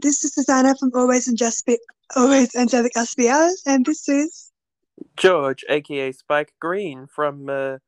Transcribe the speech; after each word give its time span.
this 0.00 0.24
is 0.24 0.34
Susanna 0.34 0.74
from 0.76 0.90
Always 0.94 1.28
Angelic, 1.28 1.80
Always 2.14 2.54
Angelic 2.54 2.92
Aspie 2.94 3.28
Alice, 3.28 3.62
and 3.66 3.84
this 3.84 4.08
is 4.08 4.50
George, 5.16 5.64
aka 5.68 6.12
Spike 6.12 6.54
Greene 6.60 7.06
from, 7.06 7.48
uh, 7.48 7.78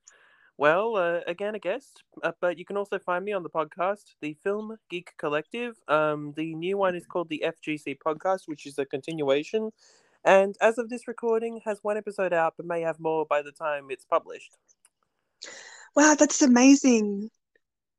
well, 0.58 0.96
uh, 0.96 1.20
again, 1.26 1.54
a 1.54 1.58
guest, 1.58 2.02
uh, 2.22 2.32
but 2.40 2.58
you 2.58 2.64
can 2.64 2.76
also 2.76 2.98
find 2.98 3.24
me 3.24 3.32
on 3.32 3.42
the 3.42 3.50
podcast, 3.50 4.14
the 4.20 4.34
Film 4.42 4.76
Geek 4.88 5.12
Collective. 5.18 5.76
Um, 5.88 6.32
the 6.36 6.54
new 6.54 6.76
one 6.76 6.94
is 6.94 7.06
called 7.06 7.28
the 7.28 7.44
FGC 7.46 7.98
Podcast, 7.98 8.42
which 8.46 8.66
is 8.66 8.78
a 8.78 8.84
continuation, 8.84 9.70
and 10.24 10.56
as 10.60 10.78
of 10.78 10.88
this 10.88 11.08
recording, 11.08 11.60
has 11.64 11.78
one 11.82 11.96
episode 11.96 12.32
out, 12.32 12.54
but 12.56 12.66
may 12.66 12.82
have 12.82 13.00
more 13.00 13.24
by 13.24 13.42
the 13.42 13.52
time 13.52 13.86
it's 13.90 14.04
published. 14.04 14.56
Wow, 15.96 16.14
that's 16.18 16.42
amazing. 16.42 17.30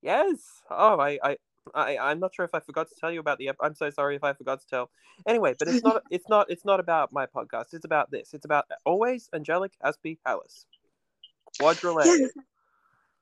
Yes. 0.02 0.38
Oh, 0.70 1.00
I, 1.00 1.20
I, 1.24 1.38
I, 1.76 1.98
I'm 1.98 2.20
not 2.20 2.34
sure 2.34 2.46
if 2.46 2.54
I 2.54 2.60
forgot 2.60 2.90
to 2.90 2.96
tell 2.96 3.12
you 3.12 3.20
about 3.20 3.38
the. 3.38 3.50
Ep- 3.50 3.58
I'm 3.62 3.76
so 3.76 3.90
sorry 3.90 4.16
if 4.16 4.24
I 4.24 4.34
forgot 4.34 4.62
to 4.62 4.68
tell. 4.68 4.90
Anyway, 5.28 5.56
but 5.58 5.68
it's 5.68 5.84
not. 5.84 6.04
It's 6.12 6.28
not. 6.28 6.50
It's 6.50 6.66
not 6.66 6.80
about 6.80 7.14
my 7.14 7.26
podcast. 7.26 7.74
It's 7.74 7.86
about 7.86 8.12
this. 8.12 8.34
It's 8.34 8.46
about 8.46 8.66
always 8.86 9.30
angelic 9.34 9.74
Aspie 9.84 10.18
Alice. 10.26 10.66
Quadrille. 11.60 12.06
Yes. 12.06 12.32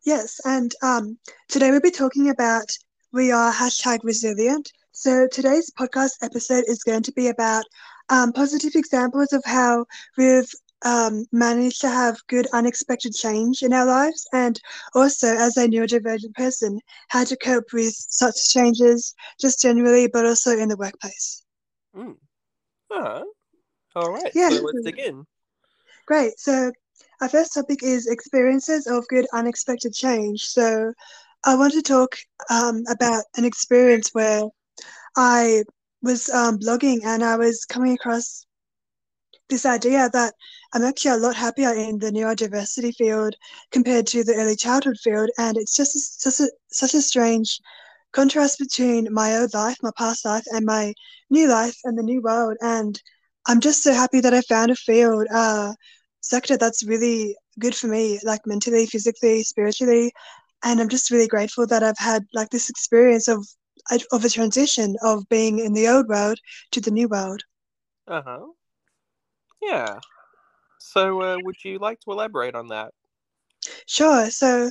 Yes, 0.06 0.40
and 0.46 0.74
um, 0.82 1.18
today 1.50 1.72
we'll 1.72 1.82
be 1.82 1.92
talking 1.92 2.30
about 2.30 2.72
we 3.12 3.32
are 3.32 3.52
hashtag 3.52 4.00
resilient. 4.04 4.72
So 4.92 5.28
today's 5.28 5.72
podcast 5.72 6.14
episode 6.22 6.64
is 6.68 6.84
going 6.84 7.04
to 7.04 7.12
be 7.12 7.28
about 7.28 7.66
um, 8.10 8.32
positive 8.32 8.76
examples 8.76 9.34
of 9.34 9.44
how 9.46 9.86
we've 10.18 10.50
um, 10.86 11.26
managed 11.32 11.82
to 11.82 11.90
have 11.90 12.18
good 12.28 12.48
unexpected 12.54 13.14
change 13.14 13.62
in 13.62 13.74
our 13.74 13.86
lives, 13.86 14.28
and 14.34 14.60
also 14.94 15.28
as 15.28 15.58
a 15.58 15.68
neurodivergent 15.68 16.34
person, 16.34 16.80
how 17.10 17.24
to 17.24 17.38
cope 17.38 17.74
with 17.74 17.94
such 17.94 18.50
changes 18.50 19.14
just 19.40 19.62
generally, 19.62 20.08
but 20.08 20.26
also 20.26 20.52
in 20.58 20.70
the 20.70 20.78
workplace. 20.78 21.44
Mm. 21.96 22.16
Uh-huh. 22.92 23.24
All 23.96 24.12
right. 24.12 24.32
Yeah. 24.34 24.50
So 24.50 24.62
let's 24.62 24.82
dig 24.84 25.00
in. 25.00 25.26
Great. 26.06 26.40
So 26.40 26.72
our 27.22 27.30
first 27.30 27.54
topic 27.54 27.84
is 27.84 28.08
experiences 28.08 28.88
of 28.88 29.08
good 29.08 29.28
unexpected 29.34 29.94
change. 29.94 30.42
So 30.42 30.94
I 31.46 31.56
want 31.56 31.74
to 31.74 31.82
talk 31.82 32.18
um, 32.50 32.84
about 32.90 33.24
an 33.38 33.46
experience 33.46 34.10
where 34.14 34.44
I 35.16 35.64
was 36.02 36.30
um, 36.30 36.58
blogging 36.60 37.00
and 37.04 37.24
I 37.24 37.36
was 37.38 37.66
coming 37.66 37.94
across 37.94 38.46
this 39.50 39.66
idea 39.66 40.10
that 40.14 40.34
I'm 40.74 40.84
actually 40.84 41.12
a 41.12 41.18
lot 41.18 41.36
happier 41.36 41.74
in 41.74 42.00
the 42.00 42.12
neurodiversity 42.12 42.96
field 42.96 43.36
compared 43.72 44.08
to 44.08 44.24
the 44.24 44.36
early 44.36 44.56
childhood 44.56 44.98
field, 45.04 45.30
and 45.38 45.58
it's 45.58 45.76
just 45.76 45.96
a, 45.96 46.00
such 46.00 46.40
a 46.48 46.52
such 46.72 46.94
a 46.96 47.02
strange 47.02 47.60
contrast 48.12 48.60
between 48.60 49.12
my 49.14 49.38
old 49.38 49.54
life, 49.54 49.78
my 49.82 49.92
past 49.98 50.26
life, 50.26 50.46
and 50.52 50.66
my 50.66 50.94
new 51.30 51.48
life 51.48 51.78
and 51.86 51.98
the 51.98 52.04
new 52.04 52.22
world. 52.22 52.58
And 52.62 53.02
I'm 53.48 53.60
just 53.62 53.84
so 53.84 53.94
happy 53.94 54.22
that 54.22 54.34
I 54.34 54.42
found 54.42 54.72
a 54.72 54.76
field, 54.76 55.28
uh, 55.34 55.74
sector 56.22 56.58
that's 56.58 56.86
really 56.86 57.36
good 57.60 57.76
for 57.76 57.88
me, 57.88 58.20
like 58.24 58.42
mentally, 58.46 58.86
physically, 58.86 59.44
spiritually, 59.44 60.12
and 60.64 60.80
I'm 60.82 60.90
just 60.90 61.12
really 61.12 61.28
grateful 61.28 61.66
that 61.68 61.84
I've 61.84 61.98
had 61.98 62.26
like 62.34 62.50
this 62.50 62.70
experience 62.70 63.28
of 63.28 63.48
of 64.12 64.24
a 64.24 64.30
transition 64.30 64.96
of 65.02 65.28
being 65.30 65.60
in 65.60 65.74
the 65.74 65.88
old 65.88 66.08
world 66.08 66.40
to 66.72 66.82
the 66.82 66.92
new 66.92 67.08
world. 67.08 67.44
Uh 68.08 68.22
huh. 68.26 68.48
Yeah. 69.62 70.00
So, 70.80 71.22
uh, 71.22 71.38
would 71.44 71.64
you 71.64 71.78
like 71.80 72.00
to 72.02 72.12
elaborate 72.12 72.56
on 72.56 72.70
that? 72.70 72.94
Sure. 73.88 74.30
So 74.30 74.70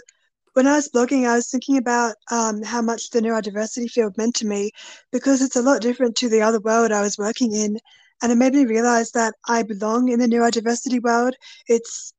when 0.55 0.67
I 0.67 0.77
was 0.77 0.89
blogging, 0.89 1.28
I 1.28 1.36
was 1.36 1.50
thinking 1.50 1.77
about 1.77 2.14
um, 2.30 2.62
how 2.62 2.83
much 2.83 3.11
the 3.11 3.20
neurodiversity 3.20 3.91
field 3.91 4.17
meant 4.17 4.34
to 4.36 4.47
me 4.47 4.70
because 5.12 5.42
it's 5.42 5.56
a 5.56 5.62
lot 5.62 5.83
different 5.83 6.17
to 6.17 6.28
the 6.28 6.42
other 6.42 6.61
world 6.61 6.90
I 6.90 7.02
was 7.02 7.18
working 7.18 7.55
in. 7.55 7.79
And 8.23 8.33
it 8.33 8.36
made 8.36 8.55
me 8.55 8.64
realize 8.64 9.12
that 9.12 9.35
I 9.46 9.62
belong 9.62 10.08
in 10.08 10.18
the 10.18 10.27
neurodiversity 10.27 11.01
world. 11.02 11.35
It's 11.68 12.12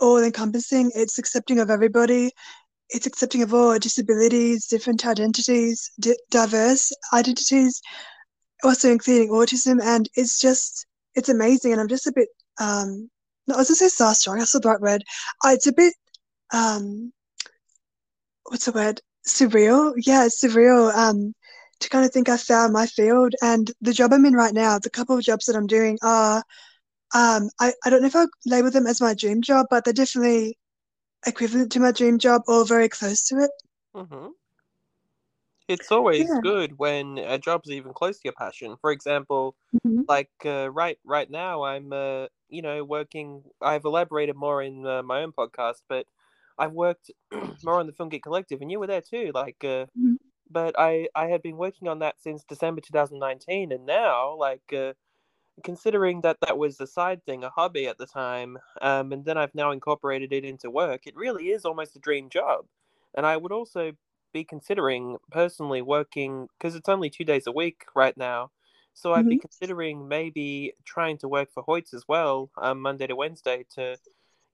all 0.00 0.22
encompassing, 0.22 0.90
it's 0.94 1.18
accepting 1.18 1.60
of 1.60 1.70
everybody, 1.70 2.32
it's 2.88 3.06
accepting 3.06 3.42
of 3.42 3.54
all 3.54 3.78
disabilities, 3.78 4.66
different 4.66 5.06
identities, 5.06 5.92
di- 6.00 6.18
diverse 6.30 6.92
identities, 7.12 7.80
also 8.64 8.90
including 8.90 9.28
autism. 9.30 9.80
And 9.80 10.08
it's 10.16 10.40
just, 10.40 10.86
it's 11.14 11.28
amazing. 11.28 11.72
And 11.72 11.80
I'm 11.80 11.88
just 11.88 12.06
a 12.06 12.12
bit, 12.12 12.28
um, 12.60 13.10
no, 13.46 13.54
I 13.54 13.58
was 13.58 13.68
going 13.68 13.76
to 13.76 13.88
say 13.88 14.04
starstruck, 14.04 14.38
that's 14.38 14.52
the 14.52 14.60
right 14.60 14.80
word. 14.80 15.04
Uh, 15.44 15.50
it's 15.50 15.66
a 15.66 15.72
bit, 15.72 15.94
um, 16.52 17.12
what's 18.44 18.66
the 18.66 18.72
word? 18.72 19.00
Surreal. 19.26 19.94
Yeah, 19.96 20.26
it's 20.26 20.42
surreal. 20.42 20.94
Um, 20.94 21.34
to 21.80 21.88
kind 21.88 22.04
of 22.04 22.12
think 22.12 22.28
I 22.28 22.36
found 22.36 22.72
my 22.72 22.86
field 22.86 23.34
and 23.42 23.70
the 23.80 23.92
job 23.92 24.12
I'm 24.12 24.24
in 24.24 24.34
right 24.34 24.54
now, 24.54 24.78
the 24.78 24.90
couple 24.90 25.16
of 25.16 25.24
jobs 25.24 25.46
that 25.46 25.56
I'm 25.56 25.66
doing 25.66 25.98
are, 26.02 26.42
um, 27.14 27.50
I, 27.60 27.72
I 27.84 27.90
don't 27.90 28.00
know 28.00 28.08
if 28.08 28.16
I 28.16 28.26
label 28.46 28.70
them 28.70 28.86
as 28.86 29.00
my 29.00 29.14
dream 29.14 29.42
job, 29.42 29.66
but 29.70 29.84
they're 29.84 29.92
definitely 29.92 30.56
equivalent 31.26 31.72
to 31.72 31.80
my 31.80 31.92
dream 31.92 32.18
job 32.18 32.42
or 32.46 32.64
very 32.64 32.88
close 32.88 33.24
to 33.28 33.36
it. 33.36 33.50
Mm-hmm. 33.94 34.28
It's 35.68 35.90
always 35.90 36.34
Yeah. 36.34 36.40
good 36.42 36.78
when 36.78 37.16
a 37.18 37.38
job's 37.38 37.70
even 37.70 37.94
close 37.94 38.16
to 38.18 38.24
your 38.24 38.34
passion. 38.34 38.76
For 38.76 38.90
example, 38.92 39.56
Mhm. 39.72 40.04
like 40.08 40.30
uh, 40.44 40.70
right 40.70 40.98
right 41.04 41.30
now, 41.30 41.62
I'm 41.64 41.92
uh, 41.92 42.26
you 42.48 42.60
know 42.62 42.84
working. 42.84 43.44
I've 43.62 43.84
elaborated 43.84 44.36
more 44.36 44.62
in 44.62 44.86
uh, 44.86 45.02
my 45.02 45.22
own 45.22 45.32
podcast, 45.32 45.82
but 45.88 46.06
I've 46.58 46.72
worked 46.72 47.10
more 47.64 47.80
on 47.80 47.86
the 47.86 47.92
Film 47.94 48.10
Geek 48.10 48.22
Collective, 48.24 48.60
and 48.60 48.70
you 48.70 48.78
were 48.78 48.86
there 48.86 49.00
too. 49.00 49.32
Like, 49.34 49.64
uh, 49.64 49.86
Mhm. 49.94 50.16
but 50.50 50.74
I 50.78 51.08
I 51.14 51.28
had 51.28 51.42
been 51.42 51.58
working 51.58 51.88
on 51.88 52.00
that 52.00 52.20
since 52.20 52.44
December 52.44 52.80
2019, 52.82 53.72
and 53.72 53.86
now 53.86 54.34
like. 54.36 54.72
Uh, 54.72 54.94
considering 55.64 56.20
that 56.22 56.38
that 56.40 56.58
was 56.58 56.80
a 56.80 56.86
side 56.86 57.24
thing, 57.24 57.44
a 57.44 57.50
hobby 57.50 57.86
at 57.86 57.98
the 57.98 58.06
time, 58.06 58.58
um, 58.82 59.12
and 59.12 59.24
then 59.24 59.38
I've 59.38 59.54
now 59.54 59.70
incorporated 59.70 60.32
it 60.32 60.44
into 60.44 60.70
work, 60.70 61.06
it 61.06 61.16
really 61.16 61.50
is 61.50 61.64
almost 61.64 61.96
a 61.96 62.00
dream 62.00 62.28
job. 62.30 62.66
And 63.14 63.24
I 63.26 63.36
would 63.36 63.52
also 63.52 63.92
be 64.34 64.44
considering 64.44 65.16
personally 65.30 65.80
working 65.80 66.48
because 66.58 66.74
it's 66.74 66.90
only 66.90 67.08
two 67.08 67.24
days 67.24 67.46
a 67.46 67.52
week 67.52 67.84
right 67.94 68.16
now. 68.18 68.50
So 68.92 69.12
I'd 69.12 69.28
be 69.28 69.38
considering 69.38 70.06
maybe 70.06 70.74
trying 70.84 71.18
to 71.18 71.28
work 71.28 71.48
for 71.52 71.64
Hoyts 71.64 71.94
as 71.94 72.04
well, 72.06 72.50
um, 72.60 72.80
Monday 72.80 73.06
to 73.08 73.16
Wednesday, 73.16 73.64
to 73.74 73.96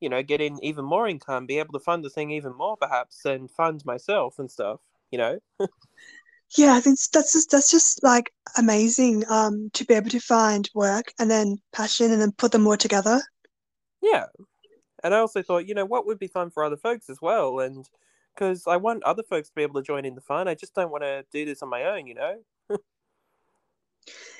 you 0.00 0.08
know 0.08 0.22
get 0.22 0.40
in 0.40 0.62
even 0.64 0.84
more 0.84 1.08
income, 1.08 1.46
be 1.46 1.58
able 1.58 1.72
to 1.74 1.84
fund 1.84 2.04
the 2.04 2.10
thing 2.10 2.30
even 2.30 2.54
more 2.56 2.76
perhaps, 2.76 3.24
and 3.24 3.50
fund 3.50 3.84
myself 3.84 4.38
and 4.38 4.50
stuff. 4.50 4.80
You 5.10 5.18
know. 5.18 5.38
Yeah, 6.56 6.74
I 6.74 6.80
think 6.80 6.98
that's 7.12 7.32
just 7.32 7.50
that's 7.50 7.70
just 7.70 8.02
like 8.02 8.32
amazing 8.58 9.24
um 9.30 9.70
to 9.74 9.84
be 9.84 9.94
able 9.94 10.10
to 10.10 10.18
find 10.20 10.68
work 10.74 11.12
and 11.20 11.30
then 11.30 11.58
passion 11.72 12.10
and 12.10 12.20
then 12.20 12.32
put 12.32 12.50
them 12.50 12.66
all 12.66 12.76
together. 12.76 13.20
Yeah. 14.02 14.26
And 15.04 15.14
I 15.14 15.18
also 15.18 15.42
thought, 15.42 15.66
you 15.66 15.74
know, 15.74 15.84
what 15.84 16.06
would 16.06 16.18
be 16.18 16.26
fun 16.26 16.50
for 16.50 16.64
other 16.64 16.76
folks 16.76 17.08
as 17.08 17.18
well? 17.22 17.60
And 17.60 17.88
because 18.34 18.66
I 18.66 18.76
want 18.76 19.02
other 19.04 19.22
folks 19.22 19.48
to 19.48 19.54
be 19.54 19.62
able 19.62 19.80
to 19.80 19.86
join 19.86 20.04
in 20.04 20.14
the 20.14 20.20
fun, 20.20 20.48
I 20.48 20.54
just 20.54 20.74
don't 20.74 20.90
want 20.90 21.02
to 21.04 21.24
do 21.32 21.44
this 21.44 21.62
on 21.62 21.68
my 21.68 21.84
own, 21.84 22.06
you 22.06 22.14
know? 22.14 22.36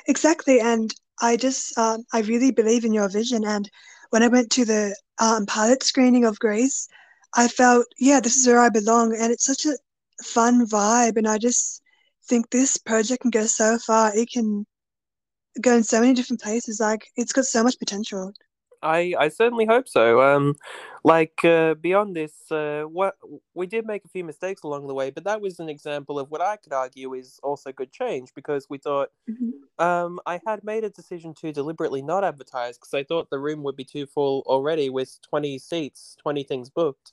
Exactly, 0.07 0.61
and 0.61 0.95
I 1.21 1.37
just 1.37 1.77
um, 1.79 2.05
I 2.13 2.21
really 2.21 2.51
believe 2.51 2.85
in 2.85 2.93
your 2.93 3.09
vision. 3.09 3.45
And 3.45 3.71
when 4.11 4.23
I 4.23 4.29
went 4.29 4.51
to 4.53 4.65
the 4.65 4.97
um, 5.19 5.47
pilot 5.47 5.83
screening 5.83 6.25
of 6.25 6.39
Grace, 6.39 6.89
I 7.35 7.49
felt 7.49 7.87
yeah, 7.99 8.21
this 8.21 8.37
is 8.37 8.47
where 8.47 8.61
I 8.61 8.69
belong, 8.71 9.15
and 9.15 9.33
it's 9.33 9.45
such 9.45 9.67
a 9.67 9.77
fun 10.25 10.67
vibe. 10.67 11.17
And 11.17 11.29
I 11.29 11.39
just 11.39 11.83
think 12.25 12.51
this 12.51 12.77
project 12.79 13.23
can 13.23 13.31
go 13.31 13.47
so 13.47 13.79
far. 13.79 14.17
It 14.17 14.31
can 14.31 14.67
go 15.61 15.77
in 15.77 15.85
so 15.85 16.01
many 16.01 16.15
different 16.15 16.41
places. 16.41 16.81
Like 16.81 17.07
it's 17.17 17.33
got 17.33 17.45
so 17.45 17.63
much 17.63 17.79
potential. 17.79 18.33
I, 18.83 19.15
I 19.19 19.29
certainly 19.29 19.67
hope 19.67 19.89
so. 19.89 20.23
Um, 20.23 20.57
like 21.05 21.45
uh, 21.45 21.75
beyond 21.75 22.17
this, 22.17 22.51
uh, 22.51 22.83
what 22.85 23.17
we 23.55 23.67
did 23.67 23.87
make 23.87 24.05
a 24.05 24.09
few 24.09 24.25
mistakes 24.25 24.63
along 24.63 24.87
the 24.87 24.95
way, 24.95 25.11
but 25.11 25.25
that 25.25 25.41
was 25.41 25.61
an 25.61 25.69
example 25.69 26.19
of 26.19 26.31
what 26.31 26.41
I 26.41 26.57
could 26.57 26.73
argue 26.73 27.15
is 27.15 27.39
also 27.43 27.73
good 27.73 27.93
change 27.93 28.33
because 28.35 28.69
we 28.71 28.79
thought 28.79 29.11
um, 29.79 30.21
I 30.27 30.41
had 30.47 30.65
made 30.65 30.85
a 30.85 30.91
decision 30.91 31.35
to 31.37 31.53
deliberately 31.53 32.03
not 32.03 32.25
advertise 32.25 32.79
because 32.79 32.95
I 32.95 33.05
thought 33.05 33.31
the 33.31 33.39
room 33.39 33.63
would 33.65 33.77
be 33.77 33.85
too 33.85 34.07
full 34.07 34.43
already 34.47 34.91
with 34.91 35.21
20 35.23 35.59
seats, 35.59 36.17
20 36.21 36.43
things 36.45 36.71
booked. 36.71 37.13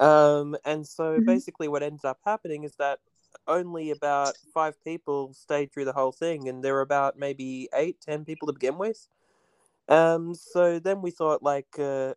Um, 0.00 0.56
and 0.64 0.86
so 0.86 1.20
Mhm. 1.20 1.26
basically, 1.26 1.68
what 1.68 1.82
ended 1.82 2.04
up 2.04 2.20
happening 2.24 2.64
is 2.64 2.76
that 2.76 3.00
only 3.46 3.90
about 3.90 4.36
five 4.52 4.82
people 4.84 5.32
stayed 5.34 5.72
through 5.72 5.84
the 5.86 5.92
whole 5.92 6.12
thing, 6.12 6.48
and 6.48 6.64
there 6.64 6.74
were 6.74 6.80
about 6.80 7.18
maybe 7.18 7.68
eight, 7.74 8.00
ten 8.00 8.24
people 8.24 8.46
to 8.46 8.52
begin 8.52 8.78
with. 8.78 9.08
Um, 9.88 10.34
so 10.34 10.78
then 10.78 11.02
we 11.02 11.10
thought, 11.10 11.42
like, 11.42 11.78
uh, 11.78 12.14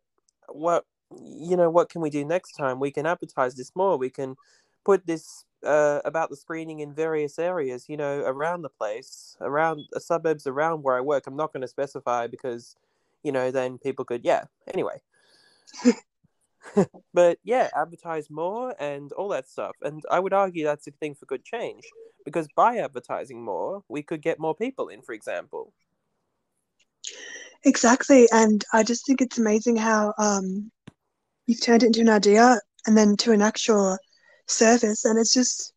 what 0.49 0.85
you 1.11 1.55
know, 1.55 1.69
what 1.69 1.89
can 1.89 2.01
we 2.01 2.09
do 2.09 2.25
next 2.25 2.53
time? 2.53 2.79
We 2.79 2.91
can 2.91 3.05
advertise 3.05 3.55
this 3.55 3.71
more. 3.75 3.97
We 3.97 4.09
can 4.09 4.35
put 4.85 5.05
this 5.07 5.45
uh, 5.65 6.01
about 6.05 6.29
the 6.29 6.35
screening 6.35 6.79
in 6.79 6.93
various 6.93 7.39
areas, 7.39 7.87
you 7.89 7.97
know, 7.97 8.19
around 8.25 8.61
the 8.61 8.69
place, 8.69 9.37
around 9.41 9.81
the 9.91 10.01
suburbs 10.01 10.45
around 10.47 10.83
where 10.83 10.97
I 10.97 11.01
work. 11.01 11.25
I'm 11.27 11.35
not 11.37 11.53
going 11.53 11.61
to 11.61 11.67
specify 11.67 12.27
because, 12.27 12.75
you 13.23 13.31
know, 13.31 13.51
then 13.51 13.77
people 13.77 14.05
could, 14.05 14.23
yeah. 14.25 14.45
Anyway, 14.73 15.01
But 17.13 17.39
yeah, 17.43 17.69
advertise 17.75 18.29
more 18.29 18.75
and 18.79 19.11
all 19.13 19.29
that 19.29 19.47
stuff. 19.49 19.75
And 19.81 20.03
I 20.11 20.19
would 20.19 20.33
argue 20.33 20.63
that's 20.65 20.87
a 20.87 20.91
thing 20.91 21.15
for 21.15 21.25
good 21.25 21.43
change 21.43 21.83
because 22.25 22.47
by 22.55 22.77
advertising 22.77 23.43
more, 23.43 23.83
we 23.87 24.03
could 24.03 24.21
get 24.21 24.39
more 24.39 24.55
people 24.55 24.89
in, 24.89 25.01
for 25.01 25.13
example. 25.13 25.73
Exactly. 27.67 28.29
And 28.31 28.63
I 28.71 28.81
just 28.81 29.05
think 29.05 29.21
it's 29.21 29.37
amazing 29.37 29.75
how 29.75 30.13
um, 30.17 30.71
you've 31.47 31.61
turned 31.61 31.83
it 31.83 31.87
into 31.87 31.99
an 31.99 32.09
idea 32.09 32.61
and 32.85 32.97
then 32.97 33.17
to 33.17 33.33
an 33.33 33.41
actual 33.41 33.97
service. 34.47 35.03
And 35.03 35.19
it's 35.19 35.33
just, 35.33 35.73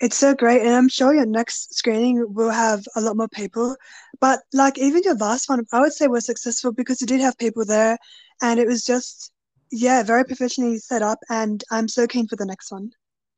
it's 0.00 0.16
so 0.16 0.34
great. 0.34 0.62
And 0.62 0.74
I'm 0.74 0.88
sure 0.88 1.14
your 1.14 1.26
next 1.26 1.74
screening 1.74 2.24
will 2.32 2.48
have 2.48 2.86
a 2.96 3.02
lot 3.02 3.18
more 3.18 3.28
people. 3.28 3.76
But 4.18 4.40
like 4.54 4.78
even 4.78 5.02
your 5.04 5.16
last 5.16 5.50
one, 5.50 5.66
I 5.74 5.80
would 5.80 5.92
say 5.92 6.06
was 6.06 6.24
successful 6.24 6.72
because 6.72 7.02
you 7.02 7.06
did 7.06 7.20
have 7.20 7.36
people 7.36 7.66
there 7.66 7.98
and 8.40 8.58
it 8.58 8.66
was 8.66 8.82
just, 8.82 9.30
yeah, 9.70 10.02
very 10.02 10.24
professionally 10.24 10.78
set 10.78 11.02
up. 11.02 11.18
And 11.28 11.62
I'm 11.70 11.86
so 11.86 12.06
keen 12.06 12.28
for 12.28 12.36
the 12.36 12.46
next 12.46 12.72
one. 12.72 12.92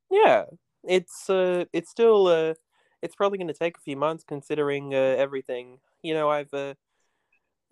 Yeah. 0.08 0.44
It's, 0.84 1.28
uh, 1.28 1.64
it's 1.72 1.90
still, 1.90 2.28
uh, 2.28 2.54
it's 3.02 3.16
probably 3.16 3.38
going 3.38 3.48
to 3.48 3.54
take 3.54 3.76
a 3.76 3.80
few 3.80 3.96
months 3.96 4.22
considering 4.22 4.94
uh, 4.94 5.16
everything. 5.18 5.80
You 6.02 6.14
know, 6.14 6.30
I've, 6.30 6.54
uh, 6.54 6.74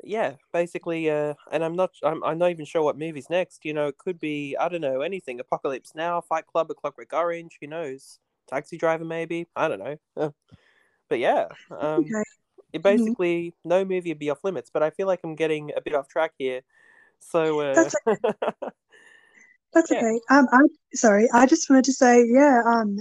yeah, 0.02 0.34
basically, 0.52 1.10
uh, 1.10 1.34
and 1.50 1.64
I'm 1.64 1.74
not, 1.76 1.90
I'm, 2.02 2.22
I'm 2.22 2.38
not 2.38 2.50
even 2.50 2.64
sure 2.64 2.82
what 2.82 2.98
movie's 2.98 3.30
next. 3.30 3.64
You 3.64 3.74
know, 3.74 3.88
it 3.88 3.98
could 3.98 4.18
be, 4.18 4.56
I 4.58 4.68
don't 4.68 4.80
know, 4.80 5.00
anything. 5.00 5.40
Apocalypse 5.40 5.92
Now, 5.94 6.20
Fight 6.20 6.46
Club, 6.46 6.70
A 6.70 6.74
Clockwork 6.74 7.12
Orange. 7.12 7.58
Who 7.60 7.66
knows? 7.66 8.18
Taxi 8.48 8.76
Driver, 8.76 9.04
maybe. 9.04 9.46
I 9.56 9.68
don't 9.68 9.78
know. 9.78 10.34
but 11.08 11.18
yeah, 11.18 11.46
um, 11.70 12.00
okay. 12.00 12.08
it 12.72 12.82
mm-hmm. 12.82 12.82
basically 12.82 13.48
mm-hmm. 13.48 13.68
no 13.68 13.84
movie 13.84 14.10
would 14.10 14.18
be 14.18 14.30
off 14.30 14.44
limits. 14.44 14.70
But 14.72 14.82
I 14.82 14.90
feel 14.90 15.06
like 15.06 15.20
I'm 15.24 15.34
getting 15.34 15.72
a 15.76 15.80
bit 15.80 15.94
off 15.94 16.08
track 16.08 16.32
here. 16.38 16.60
So 17.18 17.60
uh... 17.60 17.74
that's 17.74 17.94
okay. 18.06 18.32
that's 19.72 19.90
yeah. 19.90 19.98
okay. 19.98 20.20
Um, 20.30 20.46
I 20.52 20.60
sorry. 20.94 21.28
I 21.32 21.46
just 21.46 21.68
wanted 21.70 21.84
to 21.86 21.92
say, 21.92 22.24
yeah. 22.26 22.62
Um, 22.64 22.98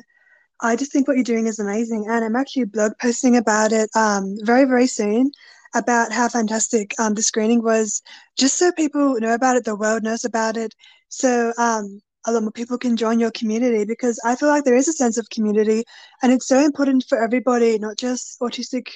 I 0.62 0.78
just 0.78 0.94
think 0.94 1.08
what 1.08 1.18
you're 1.18 1.24
doing 1.24 1.48
is 1.48 1.60
amazing, 1.60 2.06
and 2.10 2.24
I'm 2.24 2.36
actually 2.38 2.64
blog 2.66 2.94
posting 3.02 3.36
about 3.36 3.74
it. 3.74 3.90
Um, 3.96 4.38
very 4.44 4.64
very 4.64 4.88
soon 4.88 5.32
about 5.74 6.12
how 6.12 6.30
fantastic 6.30 6.94
um, 7.00 7.14
the 7.14 7.24
screening 7.24 7.64
was, 7.64 8.02
just 8.38 8.58
so 8.58 8.72
people 8.72 9.20
know 9.20 9.34
about 9.34 9.56
it, 9.56 9.66
the 9.66 9.76
world 9.76 10.04
knows 10.04 10.26
about 10.26 10.58
it, 10.58 10.74
so 11.10 11.54
um, 11.58 12.00
a 12.26 12.32
lot 12.32 12.44
more 12.44 12.52
people 12.52 12.78
can 12.78 12.98
join 12.98 13.20
your 13.20 13.32
community 13.32 13.86
because 13.86 14.20
I 14.26 14.36
feel 14.36 14.50
like 14.50 14.64
there 14.64 14.76
is 14.76 14.88
a 14.88 14.94
sense 14.94 15.18
of 15.18 15.30
community 15.30 15.84
and 16.22 16.32
it's 16.32 16.48
so 16.48 16.60
important 16.60 17.06
for 17.08 17.22
everybody, 17.22 17.78
not 17.78 17.98
just 17.98 18.40
autistic 18.40 18.88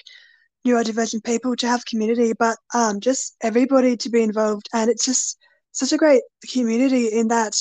neurodivergent 0.68 1.24
people 1.24 1.56
to 1.56 1.68
have 1.68 1.86
community, 1.86 2.33
but 2.38 2.57
um, 2.74 3.00
just 3.00 3.36
everybody 3.42 3.95
to 3.98 4.10
be 4.10 4.24
involved. 4.24 4.68
And 4.74 4.89
it's 4.89 5.06
just 5.06 5.38
such 5.72 5.94
a 5.94 5.98
great 5.98 6.22
community 6.51 7.07
in 7.07 7.27
that 7.30 7.56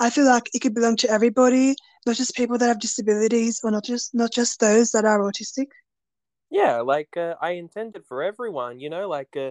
I 0.00 0.10
feel 0.10 0.26
like 0.26 0.44
it 0.52 0.60
could 0.60 0.74
belong 0.74 0.96
to 0.96 1.10
everybody, 1.10 1.74
not 2.06 2.16
just 2.16 2.34
people 2.34 2.58
that 2.58 2.66
have 2.66 2.80
disabilities 2.80 3.60
or 3.64 3.70
not 3.70 3.84
just 3.84 4.14
not 4.14 4.32
just 4.32 4.60
those 4.60 4.90
that 4.90 5.04
are 5.04 5.20
autistic 5.20 5.66
yeah 6.54 6.80
like 6.80 7.16
uh, 7.16 7.34
i 7.42 7.50
intended 7.50 8.04
for 8.06 8.22
everyone 8.22 8.78
you 8.78 8.88
know 8.88 9.08
like 9.08 9.36
uh, 9.36 9.50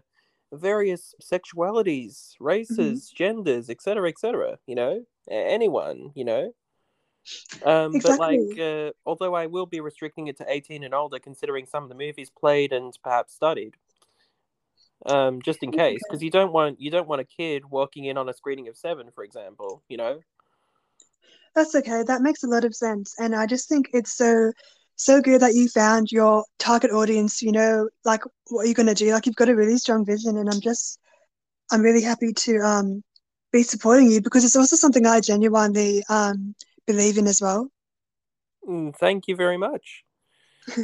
various 0.53 1.13
sexualities 1.21 2.13
mm-hmm. 2.13 2.45
races 2.45 3.05
mm-hmm. 3.05 3.17
genders 3.17 3.69
etc 3.69 4.09
etc 4.09 4.57
you 4.65 4.73
know 4.73 5.03
anyone 5.29 6.11
you 6.15 6.25
know 6.25 6.51
um, 7.65 7.95
exactly. 7.95 8.01
but 8.01 8.19
like 8.19 8.59
uh, 8.59 8.91
although 9.05 9.35
i 9.35 9.45
will 9.45 9.65
be 9.65 9.81
restricting 9.81 10.27
it 10.27 10.37
to 10.37 10.45
18 10.47 10.83
and 10.83 10.93
older 10.93 11.19
considering 11.19 11.65
some 11.65 11.83
of 11.83 11.89
the 11.89 11.95
movies 11.95 12.29
played 12.29 12.71
and 12.71 12.97
perhaps 13.03 13.33
studied 13.33 13.75
um, 15.05 15.41
just 15.41 15.61
in 15.61 15.71
case 15.71 15.99
because 16.07 16.23
you 16.23 16.31
don't 16.31 16.53
want 16.53 16.79
you 16.79 16.89
don't 16.89 17.07
want 17.07 17.21
a 17.21 17.25
kid 17.25 17.63
walking 17.69 18.05
in 18.05 18.17
on 18.17 18.29
a 18.29 18.33
screening 18.33 18.69
of 18.69 18.77
seven 18.77 19.09
for 19.13 19.23
example 19.25 19.83
you 19.89 19.97
know 19.97 20.19
that's 21.53 21.75
okay 21.75 22.03
that 22.03 22.21
makes 22.21 22.43
a 22.43 22.47
lot 22.47 22.63
of 22.63 22.73
sense 22.73 23.15
and 23.19 23.35
i 23.35 23.45
just 23.45 23.67
think 23.67 23.89
it's 23.93 24.15
so 24.17 24.51
so 25.03 25.21
good 25.21 25.41
that 25.41 25.53
you 25.53 25.67
found 25.67 26.11
your 26.11 26.45
target 26.59 26.91
audience, 26.91 27.41
you 27.41 27.51
know, 27.51 27.89
like 28.05 28.21
what 28.47 28.63
are 28.63 28.65
you're 28.65 28.73
going 28.73 28.87
to 28.87 28.93
do. 28.93 29.11
Like 29.11 29.25
you've 29.25 29.35
got 29.35 29.49
a 29.49 29.55
really 29.55 29.77
strong 29.77 30.05
vision, 30.05 30.37
and 30.37 30.49
I'm 30.49 30.61
just, 30.61 30.99
I'm 31.71 31.81
really 31.81 32.01
happy 32.01 32.31
to 32.31 32.57
um, 32.59 33.03
be 33.51 33.63
supporting 33.63 34.09
you 34.09 34.21
because 34.21 34.45
it's 34.45 34.55
also 34.55 34.75
something 34.75 35.05
I 35.05 35.19
genuinely 35.19 36.03
um, 36.09 36.55
believe 36.87 37.17
in 37.17 37.27
as 37.27 37.41
well. 37.41 37.69
Mm, 38.67 38.95
thank 38.95 39.27
you 39.27 39.35
very 39.35 39.57
much. 39.57 40.03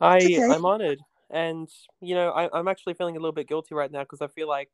I 0.00 0.16
okay. 0.16 0.42
I'm 0.42 0.66
honored, 0.66 0.98
and 1.30 1.68
you 2.00 2.14
know 2.14 2.30
I, 2.30 2.50
I'm 2.56 2.68
actually 2.68 2.94
feeling 2.94 3.16
a 3.16 3.20
little 3.20 3.32
bit 3.32 3.48
guilty 3.48 3.74
right 3.74 3.90
now 3.90 4.00
because 4.00 4.20
I 4.20 4.26
feel 4.26 4.48
like 4.48 4.68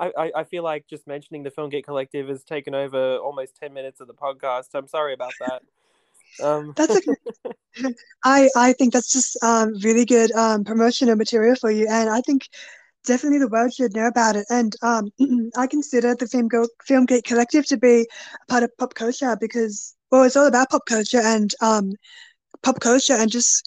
I, 0.00 0.12
I, 0.18 0.32
I 0.38 0.44
feel 0.44 0.64
like 0.64 0.88
just 0.88 1.06
mentioning 1.06 1.44
the 1.44 1.50
Film 1.50 1.70
Geek 1.70 1.84
Collective 1.84 2.28
has 2.28 2.42
taken 2.42 2.74
over 2.74 3.18
almost 3.18 3.56
ten 3.56 3.72
minutes 3.72 4.00
of 4.00 4.08
the 4.08 4.14
podcast. 4.14 4.70
I'm 4.74 4.88
sorry 4.88 5.14
about 5.14 5.34
that. 5.38 5.62
Um. 6.44 6.72
That's 6.76 6.96
okay. 6.96 7.14
I 8.24 8.48
I 8.56 8.72
think 8.74 8.92
that's 8.92 9.12
just 9.12 9.36
um, 9.42 9.74
really 9.82 10.04
good 10.04 10.32
um, 10.32 10.64
promotional 10.64 11.16
material 11.16 11.56
for 11.56 11.70
you, 11.70 11.86
and 11.88 12.10
I 12.10 12.20
think 12.20 12.48
definitely 13.06 13.38
the 13.38 13.48
world 13.48 13.72
should 13.72 13.94
know 13.94 14.06
about 14.06 14.36
it. 14.36 14.46
And 14.50 14.74
um, 14.82 15.10
I 15.56 15.66
consider 15.66 16.14
the 16.14 16.26
Film 16.26 16.48
Go- 16.48 16.68
Film 16.84 17.06
Geek 17.06 17.24
Collective 17.24 17.66
to 17.66 17.76
be 17.76 18.06
part 18.48 18.62
of 18.62 18.76
pop 18.78 18.94
culture 18.94 19.36
because 19.40 19.94
well, 20.10 20.24
it's 20.24 20.36
all 20.36 20.46
about 20.46 20.70
pop 20.70 20.82
culture 20.86 21.20
and 21.22 21.50
um, 21.62 21.92
pop 22.62 22.80
culture 22.80 23.14
and 23.14 23.30
just 23.30 23.62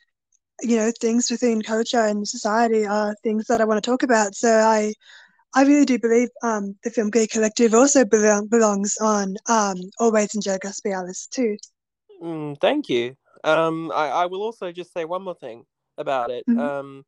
you 0.61 0.77
know 0.77 0.91
things 1.01 1.29
within 1.31 1.61
culture 1.61 2.01
and 2.01 2.27
society 2.27 2.85
are 2.85 3.15
things 3.23 3.45
that 3.47 3.61
I 3.61 3.65
want 3.65 3.83
to 3.83 3.89
talk 3.89 4.03
about. 4.03 4.35
So 4.35 4.49
I 4.49 4.94
I 5.56 5.63
really 5.63 5.85
do 5.85 5.99
believe 5.99 6.29
um, 6.44 6.75
the 6.83 6.89
Film 6.89 7.09
Geek 7.09 7.31
Collective 7.31 7.73
also 7.73 8.06
belong, 8.06 8.47
belongs 8.47 8.95
on 9.01 9.35
um, 9.49 9.75
Always 9.99 10.29
Aspie 10.33 10.94
Alice 10.94 11.27
too. 11.27 11.57
Mm, 12.21 12.59
thank 12.59 12.89
you. 12.89 13.15
Um, 13.44 13.92
I, 13.94 14.07
I 14.10 14.25
will 14.28 14.42
also 14.42 14.72
just 14.72 14.94
say 14.94 15.06
one 15.06 15.24
more 15.24 15.36
thing 15.36 15.66
about 15.98 16.31
it. 16.31 16.45
Mm-hmm. 16.48 16.60
Um, 16.60 17.06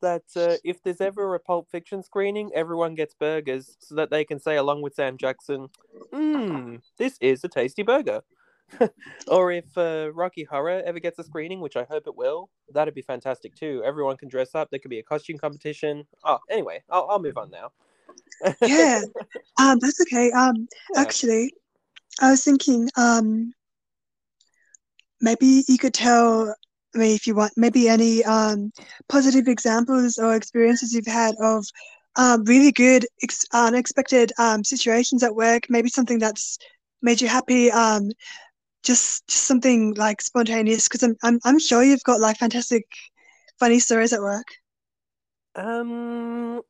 that 0.00 0.24
uh, 0.36 0.56
if 0.64 0.82
there's 0.82 1.00
ever 1.00 1.34
a 1.34 1.40
Pulp 1.40 1.70
Fiction 1.70 2.02
screening, 2.02 2.50
everyone 2.54 2.94
gets 2.94 3.14
burgers 3.14 3.76
so 3.80 3.94
that 3.94 4.10
they 4.10 4.24
can 4.24 4.38
say, 4.38 4.56
along 4.56 4.82
with 4.82 4.94
Sam 4.94 5.16
Jackson, 5.16 5.68
"Mmm, 6.12 6.80
this 6.98 7.16
is 7.20 7.42
a 7.44 7.48
tasty 7.48 7.82
burger." 7.82 8.22
or 9.28 9.52
if 9.52 9.66
uh, 9.76 10.10
Rocky 10.12 10.44
Horror 10.44 10.82
ever 10.84 10.98
gets 10.98 11.18
a 11.18 11.24
screening, 11.24 11.60
which 11.60 11.76
I 11.76 11.84
hope 11.84 12.06
it 12.06 12.16
will, 12.16 12.50
that'd 12.72 12.94
be 12.94 13.02
fantastic 13.02 13.54
too. 13.54 13.82
Everyone 13.84 14.16
can 14.16 14.28
dress 14.28 14.54
up. 14.54 14.70
There 14.70 14.78
could 14.78 14.90
be 14.90 14.98
a 14.98 15.02
costume 15.02 15.38
competition. 15.38 16.06
Oh, 16.24 16.38
anyway, 16.50 16.82
I'll, 16.90 17.06
I'll 17.10 17.22
move 17.22 17.38
on 17.38 17.50
now. 17.50 17.72
yeah, 18.60 19.02
um, 19.60 19.78
that's 19.80 20.00
okay. 20.02 20.30
Um, 20.32 20.68
yeah. 20.94 21.00
actually, 21.00 21.54
I 22.20 22.30
was 22.30 22.44
thinking, 22.44 22.90
um, 22.96 23.52
maybe 25.24 25.64
you 25.66 25.78
could 25.78 25.94
tell 25.94 26.54
me 26.92 27.14
if 27.14 27.26
you 27.26 27.34
want, 27.34 27.52
maybe 27.56 27.88
any 27.88 28.22
um, 28.24 28.70
positive 29.08 29.48
examples 29.48 30.18
or 30.18 30.36
experiences 30.36 30.92
you've 30.92 31.06
had 31.06 31.34
of 31.40 31.64
um, 32.16 32.44
really 32.44 32.70
good, 32.70 33.04
ex- 33.22 33.46
unexpected 33.52 34.32
um, 34.38 34.62
situations 34.62 35.22
at 35.22 35.34
work, 35.34 35.62
maybe 35.68 35.88
something 35.88 36.20
that's 36.20 36.58
made 37.02 37.20
you 37.20 37.26
happy, 37.26 37.72
um, 37.72 38.10
just, 38.84 39.26
just 39.26 39.44
something 39.46 39.94
like 39.94 40.20
spontaneous, 40.20 40.86
because 40.86 41.02
I'm, 41.02 41.16
I'm, 41.22 41.40
I'm 41.44 41.58
sure 41.58 41.82
you've 41.82 42.04
got 42.04 42.20
like 42.20 42.36
fantastic, 42.36 42.84
funny 43.58 43.80
stories 43.80 44.12
at 44.12 44.20
work. 44.20 44.46
Um, 45.56 46.60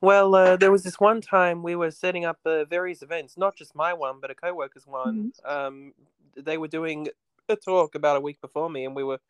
well, 0.00 0.34
uh, 0.34 0.56
there 0.56 0.70
was 0.70 0.82
this 0.82 1.00
one 1.00 1.20
time 1.20 1.62
we 1.62 1.74
were 1.74 1.90
setting 1.90 2.24
up 2.24 2.38
uh, 2.44 2.64
various 2.64 3.02
events, 3.02 3.36
not 3.36 3.56
just 3.56 3.74
my 3.74 3.92
one, 3.92 4.18
but 4.20 4.30
a 4.30 4.34
co-worker's 4.34 4.86
one. 4.86 5.32
Mm-hmm. 5.44 5.56
Um, 5.56 5.94
they 6.36 6.58
were 6.58 6.68
doing 6.68 7.08
a 7.50 7.56
talk 7.56 7.94
about 7.94 8.16
a 8.16 8.20
week 8.20 8.40
before 8.40 8.70
me, 8.70 8.84
and 8.84 8.94
we 8.94 9.04
were 9.04 9.20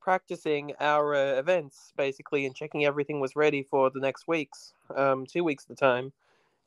practicing 0.00 0.72
our 0.80 1.14
uh, 1.14 1.38
events 1.38 1.92
basically 1.96 2.44
and 2.44 2.54
checking 2.54 2.84
everything 2.84 3.20
was 3.20 3.36
ready 3.36 3.62
for 3.62 3.90
the 3.90 4.00
next 4.00 4.26
weeks, 4.26 4.74
um, 4.96 5.24
two 5.26 5.44
weeks 5.44 5.64
at 5.64 5.68
the 5.68 5.74
time. 5.74 6.12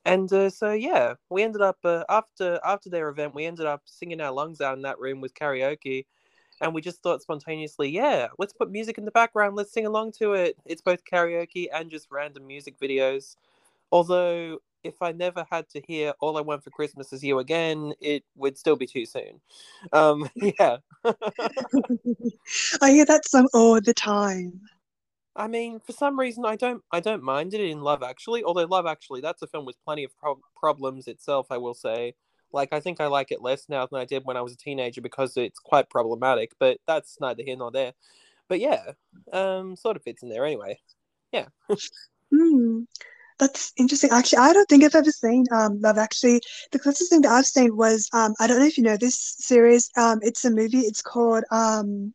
And 0.06 0.32
uh, 0.32 0.50
so 0.50 0.72
yeah, 0.72 1.16
we 1.30 1.44
ended 1.44 1.62
up 1.62 1.78
uh, 1.84 2.04
after 2.10 2.60
after 2.64 2.90
their 2.90 3.10
event, 3.10 3.36
we 3.36 3.46
ended 3.46 3.66
up 3.66 3.82
singing 3.86 4.22
our 4.22 4.32
lungs 4.32 4.62
out 4.62 4.76
in 4.76 4.84
that 4.84 5.00
room 5.00 5.20
with 5.20 5.34
karaoke, 5.34 6.06
and 6.62 6.74
we 6.74 6.82
just 6.82 7.02
thought 7.02 7.22
spontaneously, 7.22 7.90
yeah, 7.90 8.28
let's 8.38 8.54
put 8.54 8.72
music 8.72 8.98
in 8.98 9.06
the 9.06 9.12
background, 9.12 9.56
let's 9.56 9.74
sing 9.74 9.86
along 9.86 10.14
to 10.20 10.34
it. 10.34 10.58
It's 10.66 10.82
both 10.82 11.04
karaoke 11.12 11.68
and 11.74 11.90
just 11.90 12.08
random 12.12 12.48
music 12.48 12.80
videos. 12.80 13.36
Although 13.92 14.60
if 14.86 15.02
I 15.02 15.12
never 15.12 15.46
had 15.50 15.68
to 15.70 15.82
hear 15.88 16.14
"All 16.20 16.38
I 16.38 16.42
Want 16.42 16.64
for 16.64 16.70
Christmas 16.70 17.12
Is 17.12 17.24
You" 17.24 17.40
again, 17.40 17.94
it 18.00 18.24
would 18.36 18.58
still 18.58 18.76
be 18.76 18.88
too 18.88 19.06
soon. 19.06 19.42
Um, 19.92 20.30
yeah. 20.36 20.78
I 22.82 22.92
hear 22.92 23.06
that 23.06 23.26
song 23.26 23.48
all 23.54 23.82
the 23.82 23.94
time. 23.94 24.62
I 25.36 25.48
mean, 25.48 25.82
for 25.82 25.92
some 25.92 26.18
reason, 26.18 26.46
I 26.46 26.56
don't, 26.56 26.82
I 26.92 27.02
don't 27.02 27.22
mind 27.22 27.54
it 27.54 27.60
in 27.60 27.82
Love 27.82 28.04
Actually. 28.04 28.44
Although 28.44 28.66
Love 28.66 28.86
Actually, 28.86 29.22
that's 29.22 29.42
a 29.42 29.48
film 29.48 29.66
with 29.66 29.76
plenty 29.84 30.04
of 30.06 30.16
pro- 30.18 30.40
problems 30.56 31.08
itself. 31.08 31.48
I 31.50 31.58
will 31.58 31.74
say. 31.74 32.14
Like, 32.54 32.72
I 32.72 32.80
think 32.80 33.02
I 33.02 33.08
like 33.08 33.32
it 33.32 33.42
less 33.42 33.68
now 33.68 33.86
than 33.86 34.00
I 34.00 34.06
did 34.06 34.24
when 34.24 34.38
I 34.38 34.42
was 34.42 34.54
a 34.54 34.58
teenager 34.58 35.02
because 35.02 35.36
it's 35.36 35.60
quite 35.60 35.90
problematic. 35.90 36.54
But 36.58 36.78
that's 36.88 37.18
neither 37.20 37.44
here 37.44 37.58
nor 37.58 37.70
there. 37.70 37.94
But 38.48 38.60
yeah, 38.62 38.92
um, 39.34 39.76
sort 39.76 39.98
of 39.98 40.04
fits 40.04 40.24
in 40.24 40.30
there 40.30 40.46
anyway. 40.46 40.80
Yeah. 41.32 41.48
mm. 42.34 42.86
That's 43.38 43.74
interesting. 43.78 44.12
Actually, 44.12 44.40
I 44.40 44.54
don't 44.54 44.68
think 44.70 44.84
I've 44.84 44.96
ever 44.96 45.12
seen 45.12 45.46
um, 45.52 45.82
Love 45.82 45.98
Actually. 45.98 46.42
The 46.72 46.80
closest 46.80 47.10
thing 47.10 47.22
that 47.22 47.32
I've 47.32 47.46
seen 47.46 47.76
was 47.76 48.08
um, 48.14 48.34
I 48.40 48.48
don't 48.48 48.60
know 48.60 48.66
if 48.66 48.78
you 48.78 48.84
know 48.84 48.98
this 48.98 49.36
series. 49.40 49.90
Um, 49.98 50.20
it's 50.22 50.46
a 50.46 50.52
movie. 50.52 50.80
It's 50.80 51.02
called 51.02 51.44
um, 51.52 52.14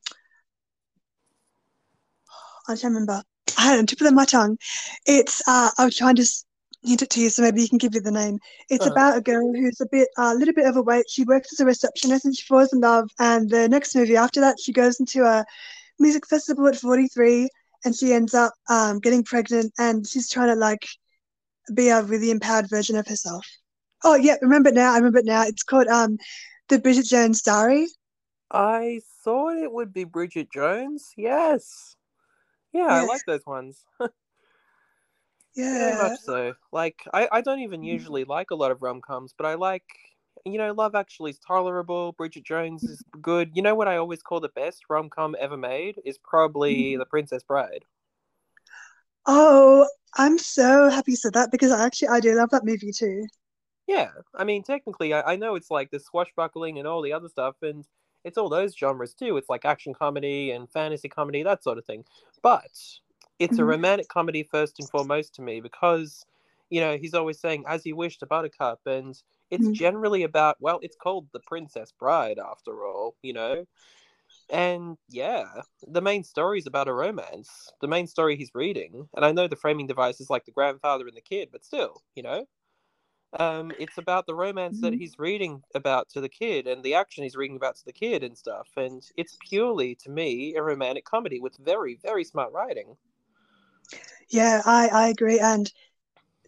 I 2.69 2.73
can't 2.73 2.85
remember. 2.85 3.23
I 3.59 3.63
had 3.63 3.79
on 3.79 3.87
tip 3.87 4.01
of 4.01 4.15
my 4.15 4.25
tongue. 4.25 4.57
It's 5.05 5.43
uh, 5.47 5.71
I 5.77 5.85
was 5.85 5.97
trying 5.97 6.17
to 6.17 6.23
just 6.23 6.47
hint 6.83 7.03
it 7.03 7.11
to 7.11 7.21
you, 7.21 7.29
so 7.29 7.43
maybe 7.43 7.61
you 7.61 7.69
can 7.69 7.77
give 7.77 7.95
you 7.95 8.01
the 8.01 8.11
name. 8.11 8.39
It's 8.71 8.87
uh-huh. 8.87 8.93
about 8.93 9.19
a 9.19 9.21
girl 9.21 9.53
who's 9.53 9.81
a 9.83 9.87
bit 9.93 10.09
a 10.17 10.23
uh, 10.23 10.35
little 10.35 10.55
bit 10.55 10.67
overweight. 10.67 11.11
She 11.11 11.25
works 11.25 11.53
as 11.53 11.61
a 11.61 11.67
receptionist 11.67 12.25
and 12.25 12.35
she 12.35 12.47
falls 12.47 12.73
in 12.73 12.81
love. 12.81 13.11
And 13.19 13.51
the 13.51 13.69
next 13.69 13.95
movie 13.95 14.17
after 14.17 14.41
that, 14.41 14.59
she 14.59 14.73
goes 14.73 15.01
into 15.01 15.25
a 15.25 15.45
music 15.99 16.27
festival 16.27 16.67
at 16.69 16.77
43 16.77 17.49
and 17.85 17.95
she 17.95 18.13
ends 18.15 18.33
up 18.33 18.55
um, 18.71 19.01
getting 19.01 19.23
pregnant 19.23 19.73
and 19.79 20.07
she's 20.07 20.31
trying 20.31 20.49
to 20.49 20.55
like 20.55 20.87
be 21.75 21.89
a 21.89 22.03
really 22.03 22.31
empowered 22.31 22.69
version 22.69 22.97
of 22.97 23.07
herself. 23.07 23.47
Oh 24.05 24.15
yeah, 24.15 24.37
remember 24.43 24.73
now. 24.73 24.93
I 24.93 24.97
remember 24.97 25.19
it 25.19 25.27
now. 25.27 25.43
It's 25.43 25.63
called 25.63 25.89
um, 25.89 26.19
the 26.69 26.79
Bridget 26.79 27.07
Jones 27.07 27.43
Diary. 27.43 27.87
I 28.51 29.01
thought 29.23 29.57
it 29.57 29.73
would 29.73 29.93
be 29.93 30.05
Bridget 30.05 30.49
Jones. 30.53 31.13
Yes. 31.17 31.97
Yeah, 32.73 32.87
I 32.87 33.03
like 33.03 33.23
those 33.27 33.45
ones. 33.47 33.85
yeah. 34.01 34.09
Very 35.97 36.11
much 36.11 36.21
so. 36.21 36.55
Like 36.73 36.97
I, 37.13 37.29
I 37.31 37.41
don't 37.41 37.61
even 37.61 37.81
mm-hmm. 37.81 37.91
usually 37.91 38.25
like 38.25 38.51
a 38.51 38.55
lot 38.55 38.71
of 38.71 38.83
rom 38.83 39.01
coms, 39.01 39.35
but 39.37 39.47
I 39.47 39.55
like 39.55 39.85
you 40.47 40.59
know, 40.59 40.73
Love 40.73 40.95
Actually 40.95 41.33
is 41.33 41.39
tolerable. 41.39 42.13
Bridget 42.13 42.45
Jones 42.45 42.83
is 42.83 43.03
good. 43.21 43.51
You 43.55 43.63
know 43.63 43.75
what 43.75 43.89
I 43.89 43.97
always 43.97 44.23
call 44.23 44.41
the 44.41 44.49
best 44.51 44.85
rom 44.89 45.11
com 45.11 45.37
ever 45.39 45.57
made 45.57 46.01
is 46.05 46.19
probably 46.19 46.75
mm-hmm. 46.75 46.99
The 47.01 47.07
Princess 47.07 47.43
Bride. 47.43 47.85
Oh, 49.27 49.87
I'm 50.15 50.39
so 50.39 50.89
happy 50.89 51.13
you 51.13 51.17
said 51.17 51.35
that 51.35 51.51
because 51.51 51.71
I 51.71 51.85
actually 51.85 52.09
I 52.09 52.21
do 52.21 52.35
love 52.35 52.51
that 52.51 52.65
movie 52.65 52.93
too. 52.93 53.27
Yeah, 53.87 54.11
I 54.37 54.45
mean, 54.45 54.63
technically, 54.63 55.13
I, 55.13 55.33
I 55.33 55.37
know 55.37 55.57
it's 55.57 55.71
like 55.71 55.91
the 55.91 55.99
swashbuckling 55.99 56.79
and 56.79 56.87
all 56.87 57.03
the 57.03 57.13
other 57.13 57.29
stuff, 57.29 57.57
and 57.63 57.85
it's 58.25 58.39
all 58.39 58.49
those 58.49 58.77
genres 58.77 59.15
too. 59.15 59.37
It's 59.37 59.49
like 59.49 59.65
action 59.65 59.95
comedy 59.95 60.53
and 60.53 60.71
fantasy 60.71 61.09
comedy, 61.09 61.43
that 61.43 61.65
sort 61.65 61.79
of 61.79 61.85
thing. 61.85 62.05
But 62.43 62.71
it's 63.39 63.55
mm-hmm. 63.55 63.63
a 63.63 63.65
romantic 63.65 64.09
comedy 64.09 64.43
first 64.43 64.79
and 64.79 64.89
foremost 64.89 65.35
to 65.37 65.43
me 65.43 65.61
because, 65.61 66.25
you 66.69 66.81
know, 66.81 66.99
he's 66.99 67.15
always 67.15 67.41
saying, 67.41 67.65
as 67.67 67.85
you 67.85 67.97
wish 67.97 68.19
to 68.19 68.27
Buttercup, 68.27 68.81
and 68.87 69.21
it's 69.51 69.65
mm-hmm. 69.65 69.73
generally 69.73 70.23
about, 70.23 70.57
well, 70.61 70.79
it's 70.83 70.97
called 70.97 71.27
The 71.33 71.41
Princess 71.41 71.93
Bride 71.99 72.39
after 72.39 72.85
all, 72.85 73.17
you 73.23 73.33
know? 73.33 73.67
And 74.53 74.97
yeah, 75.09 75.45
the 75.87 76.03
main 76.03 76.25
story 76.25 76.59
is 76.59 76.67
about 76.67 76.89
a 76.89 76.93
romance. 76.93 77.71
The 77.81 77.89
main 77.89 78.07
story 78.07 78.37
he's 78.37 78.51
reading, 78.55 79.09
and 79.15 79.25
I 79.25 79.33
know 79.33 79.47
the 79.47 79.57
framing 79.57 79.87
device 79.87 80.21
is 80.21 80.29
like 80.31 80.45
the 80.45 80.51
grandfather 80.51 81.07
and 81.07 81.17
the 81.17 81.21
kid, 81.21 81.51
but 81.53 81.65
still, 81.65 82.03
you 82.17 82.23
know, 82.25 82.47
um, 83.39 83.71
it's 83.79 83.97
about 83.97 84.27
the 84.27 84.35
romance 84.35 84.79
mm-hmm. 84.79 84.87
that 84.87 84.95
he's 84.95 85.19
reading 85.19 85.63
about 85.77 86.09
to 86.11 86.21
the 86.21 86.29
kid 86.29 86.67
and 86.67 86.83
the 86.83 86.95
action 86.95 87.23
he's 87.23 87.37
reading 87.37 87.57
about 87.57 87.77
to 87.77 87.85
the 87.85 87.93
kid 87.93 88.25
and 88.25 88.37
stuff. 88.37 88.67
And 88.77 89.03
it's 89.17 89.39
purely, 89.49 89.95
to 90.03 90.11
me, 90.11 90.57
a 90.57 90.63
romantic 90.63 91.05
comedy 91.05 91.39
with 91.39 91.57
very, 91.59 91.99
very 92.03 92.25
smart 92.25 92.53
writing. 92.53 92.97
Yeah, 94.29 94.63
I, 94.65 94.89
I 94.89 95.09
agree. 95.09 95.39
And 95.39 95.73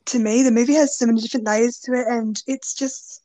to 0.06 0.18
me, 0.18 0.42
the 0.42 0.50
movie 0.50 0.74
has 0.74 0.98
so 0.98 1.06
many 1.06 1.20
different 1.20 1.46
layers 1.46 1.78
to 1.80 1.92
it, 1.92 2.06
and 2.08 2.42
it's 2.48 2.74
just, 2.74 3.21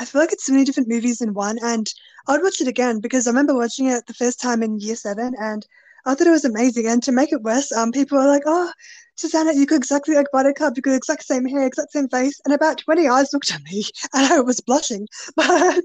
I 0.00 0.04
feel 0.06 0.20
like 0.20 0.32
it's 0.32 0.46
so 0.46 0.52
many 0.52 0.64
different 0.64 0.88
movies 0.88 1.20
in 1.20 1.34
one. 1.34 1.58
And 1.62 1.86
I'd 2.28 2.42
watch 2.42 2.60
it 2.60 2.68
again 2.68 3.00
because 3.00 3.26
I 3.26 3.30
remember 3.30 3.54
watching 3.54 3.86
it 3.86 4.06
the 4.06 4.14
first 4.14 4.40
time 4.40 4.62
in 4.62 4.80
year 4.80 4.96
seven, 4.96 5.34
and 5.38 5.66
I 6.06 6.14
thought 6.14 6.26
it 6.26 6.30
was 6.30 6.44
amazing. 6.44 6.86
And 6.88 7.02
to 7.04 7.12
make 7.12 7.32
it 7.32 7.42
worse, 7.42 7.72
um, 7.72 7.92
people 7.92 8.18
were 8.18 8.26
like, 8.26 8.44
"Oh, 8.46 8.72
Susanna, 9.16 9.52
you 9.52 9.60
look 9.60 9.72
exactly 9.72 10.14
like 10.16 10.26
Buttercup. 10.32 10.76
You 10.76 10.82
got 10.82 10.94
exact 10.94 11.24
same 11.24 11.46
hair, 11.46 11.66
exact 11.66 11.92
same 11.92 12.08
face." 12.08 12.40
And 12.44 12.54
about 12.54 12.78
twenty 12.78 13.08
eyes 13.08 13.32
looked 13.32 13.52
at 13.52 13.62
me, 13.64 13.84
and 14.14 14.32
I 14.32 14.40
was 14.40 14.60
blushing. 14.60 15.06
But 15.36 15.84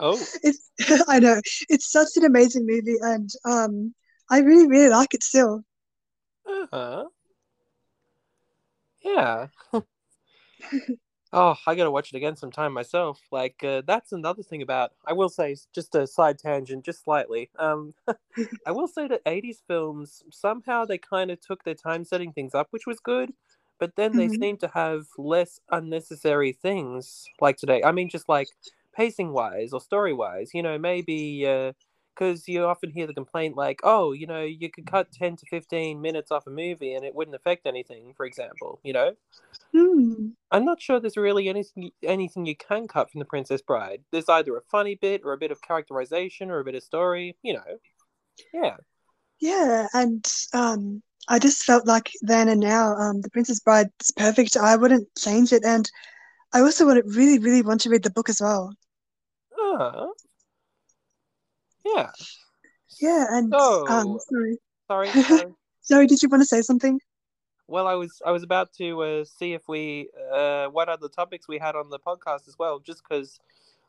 oh, 0.00 0.28
it's 0.42 0.70
I 1.08 1.18
know 1.20 1.40
it's 1.68 1.90
such 1.90 2.16
an 2.16 2.24
amazing 2.24 2.66
movie, 2.66 2.98
and 3.02 3.30
um, 3.44 3.94
I 4.30 4.40
really, 4.40 4.68
really 4.68 4.90
like 4.90 5.14
it 5.14 5.22
still. 5.24 5.64
Uh 6.46 6.66
huh. 6.72 7.08
Yeah. 9.04 9.48
Oh, 11.34 11.56
I 11.66 11.74
gotta 11.74 11.90
watch 11.90 12.12
it 12.12 12.16
again 12.16 12.36
sometime 12.36 12.72
myself. 12.74 13.20
Like 13.30 13.64
uh, 13.64 13.82
that's 13.86 14.12
another 14.12 14.42
thing 14.42 14.60
about. 14.60 14.92
I 15.06 15.14
will 15.14 15.30
say, 15.30 15.56
just 15.74 15.94
a 15.94 16.06
side 16.06 16.38
tangent, 16.38 16.84
just 16.84 17.04
slightly. 17.04 17.50
Um, 17.58 17.94
I 18.66 18.70
will 18.70 18.88
say 18.88 19.08
that 19.08 19.24
'80s 19.24 19.62
films 19.66 20.22
somehow 20.30 20.84
they 20.84 20.98
kind 20.98 21.30
of 21.30 21.40
took 21.40 21.64
their 21.64 21.74
time 21.74 22.04
setting 22.04 22.32
things 22.32 22.54
up, 22.54 22.68
which 22.70 22.86
was 22.86 23.00
good, 23.00 23.32
but 23.80 23.96
then 23.96 24.14
they 24.16 24.26
mm-hmm. 24.26 24.42
seem 24.42 24.56
to 24.58 24.70
have 24.74 25.06
less 25.16 25.58
unnecessary 25.70 26.52
things 26.52 27.24
like 27.40 27.56
today. 27.56 27.82
I 27.82 27.92
mean, 27.92 28.10
just 28.10 28.28
like 28.28 28.48
pacing 28.94 29.32
wise 29.32 29.72
or 29.72 29.80
story 29.80 30.12
wise. 30.12 30.50
You 30.52 30.62
know, 30.62 30.78
maybe. 30.78 31.46
Uh, 31.46 31.72
because 32.14 32.46
you 32.48 32.64
often 32.64 32.90
hear 32.90 33.06
the 33.06 33.14
complaint 33.14 33.56
like, 33.56 33.80
oh, 33.84 34.12
you 34.12 34.26
know, 34.26 34.42
you 34.42 34.70
could 34.70 34.86
cut 34.86 35.12
10 35.12 35.36
to 35.36 35.46
15 35.46 36.00
minutes 36.00 36.30
off 36.30 36.46
a 36.46 36.50
movie 36.50 36.94
and 36.94 37.04
it 37.04 37.14
wouldn't 37.14 37.34
affect 37.34 37.66
anything, 37.66 38.14
for 38.16 38.26
example, 38.26 38.80
you 38.82 38.92
know? 38.92 39.14
Hmm. 39.72 40.28
I'm 40.50 40.64
not 40.64 40.82
sure 40.82 41.00
there's 41.00 41.16
really 41.16 41.48
anything 41.48 41.90
anything 42.02 42.44
you 42.44 42.56
can 42.56 42.86
cut 42.86 43.10
from 43.10 43.20
The 43.20 43.24
Princess 43.24 43.62
Bride. 43.62 44.02
There's 44.10 44.28
either 44.28 44.56
a 44.56 44.62
funny 44.70 44.94
bit 44.96 45.22
or 45.24 45.32
a 45.32 45.38
bit 45.38 45.50
of 45.50 45.62
characterization 45.62 46.50
or 46.50 46.60
a 46.60 46.64
bit 46.64 46.74
of 46.74 46.82
story, 46.82 47.36
you 47.42 47.54
know. 47.54 47.78
Yeah. 48.52 48.76
Yeah, 49.40 49.88
and 49.94 50.26
um 50.54 51.02
I 51.28 51.38
just 51.38 51.64
felt 51.64 51.86
like 51.86 52.10
then 52.22 52.48
and 52.48 52.60
now, 52.60 52.94
um, 52.96 53.20
The 53.20 53.30
Princess 53.30 53.60
Bride 53.60 53.88
is 54.00 54.10
perfect. 54.10 54.56
I 54.56 54.76
wouldn't 54.76 55.08
change 55.16 55.52
it 55.52 55.64
and 55.64 55.90
I 56.52 56.60
also 56.60 56.86
would 56.86 57.02
really, 57.06 57.38
really 57.38 57.62
want 57.62 57.80
to 57.82 57.90
read 57.90 58.02
the 58.02 58.10
book 58.10 58.28
as 58.28 58.40
well. 58.40 58.74
Uh, 59.58 60.08
yeah. 61.84 62.10
Yeah, 63.00 63.26
and 63.30 63.52
so, 63.52 63.86
um, 63.88 64.18
sorry. 64.30 64.58
Sorry. 64.88 65.08
Sorry. 65.22 65.54
sorry. 65.80 66.06
Did 66.06 66.22
you 66.22 66.28
want 66.28 66.42
to 66.42 66.46
say 66.46 66.60
something? 66.60 67.00
Well, 67.66 67.86
I 67.86 67.94
was 67.94 68.20
I 68.26 68.30
was 68.30 68.42
about 68.42 68.72
to 68.74 69.02
uh, 69.02 69.24
see 69.24 69.54
if 69.54 69.62
we 69.68 70.10
uh, 70.32 70.66
what 70.66 70.88
other 70.88 71.08
topics 71.08 71.48
we 71.48 71.58
had 71.58 71.74
on 71.74 71.88
the 71.88 71.98
podcast 71.98 72.46
as 72.48 72.56
well, 72.58 72.80
just 72.80 73.02
because 73.02 73.38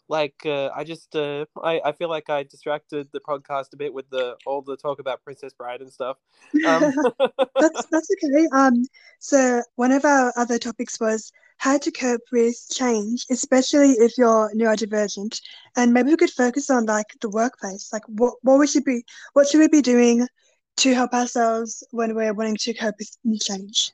like 0.07 0.35
uh, 0.45 0.69
I 0.75 0.83
just 0.83 1.15
uh, 1.15 1.45
I 1.61 1.81
I 1.83 1.91
feel 1.91 2.09
like 2.09 2.29
I 2.29 2.43
distracted 2.43 3.09
the 3.11 3.19
podcast 3.19 3.73
a 3.73 3.77
bit 3.77 3.93
with 3.93 4.09
the 4.09 4.37
all 4.45 4.61
the 4.61 4.77
talk 4.77 4.99
about 4.99 5.23
Princess 5.23 5.53
Bride 5.53 5.81
and 5.81 5.91
stuff. 5.91 6.17
Um... 6.65 6.93
that's 7.59 7.85
that's 7.87 8.09
okay. 8.23 8.47
Um, 8.53 8.85
so 9.19 9.61
one 9.75 9.91
of 9.91 10.05
our 10.05 10.31
other 10.37 10.57
topics 10.57 10.99
was 10.99 11.31
how 11.63 11.77
to 11.77 11.91
cope 11.91 12.27
with 12.33 12.57
change, 12.71 13.25
especially 13.31 13.91
if 13.91 14.17
you're 14.17 14.51
neurodivergent, 14.53 15.39
and 15.77 15.93
maybe 15.93 16.09
we 16.09 16.17
could 16.17 16.29
focus 16.29 16.69
on 16.69 16.85
like 16.85 17.05
the 17.21 17.29
workplace, 17.29 17.93
like 17.93 18.03
what 18.07 18.33
what 18.41 18.59
we 18.59 18.67
should 18.67 18.83
be 18.83 19.01
what 19.31 19.47
should 19.47 19.61
we 19.61 19.69
be 19.69 19.81
doing 19.81 20.27
to 20.75 20.93
help 20.93 21.13
ourselves 21.13 21.81
when 21.91 22.15
we're 22.15 22.33
wanting 22.33 22.57
to 22.57 22.73
cope 22.73 22.95
with 22.99 23.15
new 23.23 23.39
change. 23.39 23.91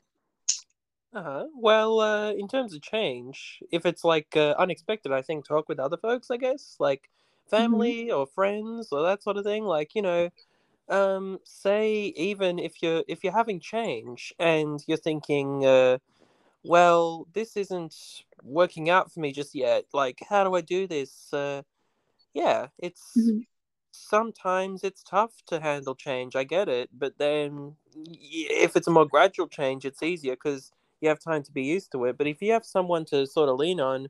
Uh-huh. 1.14 1.46
Well, 1.54 2.00
uh, 2.00 2.32
in 2.32 2.48
terms 2.48 2.74
of 2.74 2.82
change, 2.82 3.62
if 3.70 3.86
it's 3.86 4.02
like 4.02 4.36
uh, 4.36 4.54
unexpected, 4.58 5.12
I 5.12 5.22
think 5.22 5.46
talk 5.46 5.68
with 5.68 5.78
other 5.78 5.96
folks, 5.96 6.28
I 6.28 6.38
guess, 6.38 6.74
like 6.80 7.02
mm-hmm. 7.02 7.56
family 7.56 8.06
mm-hmm. 8.06 8.16
or 8.16 8.26
friends 8.26 8.88
or 8.90 9.04
that 9.04 9.22
sort 9.22 9.36
of 9.36 9.44
thing. 9.44 9.62
Like, 9.62 9.94
you 9.94 10.02
know, 10.02 10.28
um, 10.88 11.38
say 11.44 12.12
even 12.16 12.58
if 12.58 12.82
you're 12.82 13.04
if 13.06 13.22
you're 13.22 13.40
having 13.42 13.60
change 13.60 14.34
and 14.40 14.82
you're 14.88 15.04
thinking, 15.08 15.64
uh, 15.64 15.98
well, 16.64 17.26
this 17.32 17.56
isn't 17.56 17.94
working 18.42 18.90
out 18.90 19.12
for 19.12 19.20
me 19.20 19.32
just 19.32 19.54
yet. 19.54 19.84
Like, 19.92 20.20
how 20.28 20.44
do 20.44 20.54
I 20.54 20.60
do 20.60 20.86
this? 20.86 21.32
Uh, 21.32 21.62
yeah, 22.34 22.68
it's 22.78 23.12
mm-hmm. 23.16 23.40
sometimes 23.90 24.84
it's 24.84 25.02
tough 25.02 25.32
to 25.46 25.60
handle 25.60 25.94
change. 25.94 26.36
I 26.36 26.44
get 26.44 26.68
it, 26.68 26.90
but 26.92 27.18
then 27.18 27.76
if 27.96 28.76
it's 28.76 28.86
a 28.86 28.92
more 28.92 29.06
gradual 29.06 29.48
change, 29.48 29.84
it's 29.84 30.02
easier 30.02 30.34
because 30.34 30.70
you 31.00 31.08
have 31.08 31.18
time 31.18 31.42
to 31.44 31.52
be 31.52 31.62
used 31.62 31.92
to 31.92 32.04
it. 32.04 32.18
But 32.18 32.26
if 32.26 32.42
you 32.42 32.52
have 32.52 32.64
someone 32.64 33.04
to 33.06 33.26
sort 33.26 33.48
of 33.48 33.56
lean 33.56 33.80
on 33.80 34.08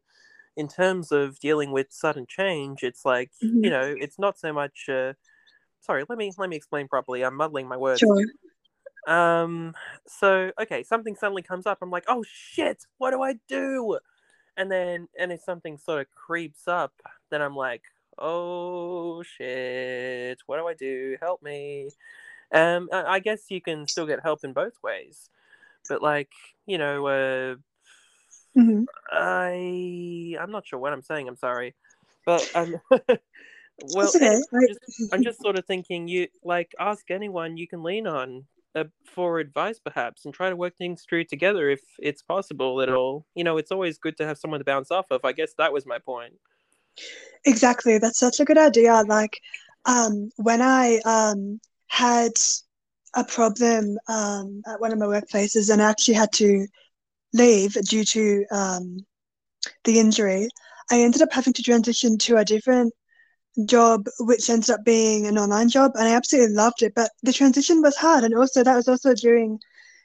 in 0.57 0.69
terms 0.69 1.13
of 1.13 1.39
dealing 1.39 1.71
with 1.71 1.87
sudden 1.91 2.27
change, 2.29 2.83
it's 2.83 3.05
like 3.05 3.31
mm-hmm. 3.43 3.65
you 3.65 3.71
know, 3.71 3.95
it's 3.99 4.19
not 4.19 4.39
so 4.39 4.53
much. 4.53 4.89
Uh, 4.89 5.13
sorry, 5.81 6.05
let 6.09 6.19
me 6.19 6.33
let 6.37 6.51
me 6.51 6.57
explain 6.57 6.89
properly. 6.89 7.25
I'm 7.25 7.37
muddling 7.37 7.69
my 7.69 7.77
words. 7.77 8.01
Sure. 8.01 8.25
Um. 9.07 9.75
So 10.07 10.53
okay, 10.61 10.83
something 10.83 11.17
suddenly 11.17 11.43
comes 11.43 11.67
up. 11.67 11.79
I'm 11.83 11.91
like, 11.91 12.05
oh 12.09 12.25
shit, 12.27 12.85
what 12.99 13.11
do 13.13 13.23
I 13.23 13.35
do? 13.49 13.99
And 14.57 14.71
then, 14.71 15.09
and 15.19 15.33
if 15.33 15.41
something 15.41 15.79
sort 15.79 16.01
of 16.01 16.07
creeps 16.11 16.69
up, 16.69 16.93
then 17.31 17.41
I'm 17.41 17.57
like, 17.57 17.83
oh 18.19 19.23
shit, 19.23 20.39
what 20.47 20.59
do 20.59 20.67
I 20.67 20.75
do? 20.75 21.17
Help 21.21 21.43
me. 21.43 21.91
Um, 22.53 22.89
I 22.93 23.21
guess 23.21 23.45
you 23.49 23.61
can 23.61 23.87
still 23.87 24.07
get 24.07 24.21
help 24.23 24.41
in 24.45 24.53
both 24.53 24.75
ways 24.83 25.31
but 25.89 26.03
like 26.03 26.31
you 26.67 26.79
know, 26.79 27.07
uh, 27.07 27.55
mm-hmm. 28.57 28.85
I 29.11 30.37
I'm 30.41 30.51
not 30.51 30.67
sure 30.67 30.79
what 30.79 30.93
I'm 30.93 31.03
saying. 31.03 31.29
I'm 31.29 31.37
sorry, 31.37 31.75
but 32.27 32.49
um, 32.55 32.77
well, 32.91 34.09
okay. 34.15 34.41
I'm, 34.53 34.67
just, 34.69 35.13
I'm 35.13 35.23
just 35.23 35.43
sort 35.43 35.59
of 35.59 35.67
thinking 35.67 36.09
you 36.09 36.29
like 36.45 36.73
ask 36.79 37.11
anyone 37.11 37.57
you 37.57 37.67
can 37.67 37.83
lean 37.83 38.07
on 38.07 38.45
uh, 38.75 38.85
for 39.05 39.39
advice 39.39 39.79
perhaps 39.79 40.25
and 40.25 40.35
try 40.35 40.49
to 40.49 40.57
work 40.57 40.77
things 40.77 41.05
through 41.09 41.25
together 41.25 41.69
if 41.71 41.81
it's 41.99 42.23
possible 42.23 42.81
at 42.81 42.89
all. 42.89 43.27
You 43.35 43.45
know 43.45 43.57
it's 43.57 43.73
always 43.73 43.99
good 43.99 44.17
to 44.19 44.27
have 44.27 44.39
someone 44.39 44.61
to 44.61 44.65
bounce 44.65 44.91
off 44.91 45.07
of. 45.11 45.25
I 45.25 45.33
guess 45.33 45.55
that 45.59 45.73
was 45.73 45.87
my 45.87 45.99
point. 45.99 46.35
Exactly. 47.45 47.99
That's 47.99 48.19
such 48.19 48.41
a 48.41 48.45
good 48.45 48.59
idea. 48.59 49.03
Like 49.07 49.41
um 49.87 50.31
when 50.37 50.61
i 50.63 50.99
um 51.05 51.61
had 51.89 52.33
a 53.15 53.25
problem 53.25 53.99
um 54.09 54.63
at 54.67 54.81
one 54.81 54.93
of 54.93 54.99
my 54.99 55.07
workplaces 55.07 55.73
and 55.73 55.83
i 55.83 55.91
actually 55.91 56.15
had 56.15 56.33
to 56.33 56.67
leave 57.33 57.73
due 57.89 58.05
to 58.05 58.45
um 58.51 58.99
the 59.85 59.99
injury 59.99 60.49
i 60.91 61.01
ended 61.01 61.23
up 61.23 61.33
having 61.33 61.53
to 61.53 61.63
transition 61.63 62.19
to 62.19 62.37
a 62.37 62.45
different 62.45 62.93
job, 63.67 64.07
which 64.21 64.49
ended 64.49 64.71
up 64.71 64.85
being 64.85 65.27
an 65.27 65.39
online 65.39 65.69
job, 65.69 65.93
and 65.95 66.09
I 66.09 66.15
absolutely 66.15 66.55
loved 66.55 66.83
it. 66.83 66.93
But 66.95 67.11
the 67.23 67.33
transition 67.33 67.83
was 67.83 67.97
hard, 67.97 68.25
and 68.25 68.35
also 68.35 68.63
that 68.63 68.77
was 68.77 68.89
also 68.89 69.15
during 69.15 69.59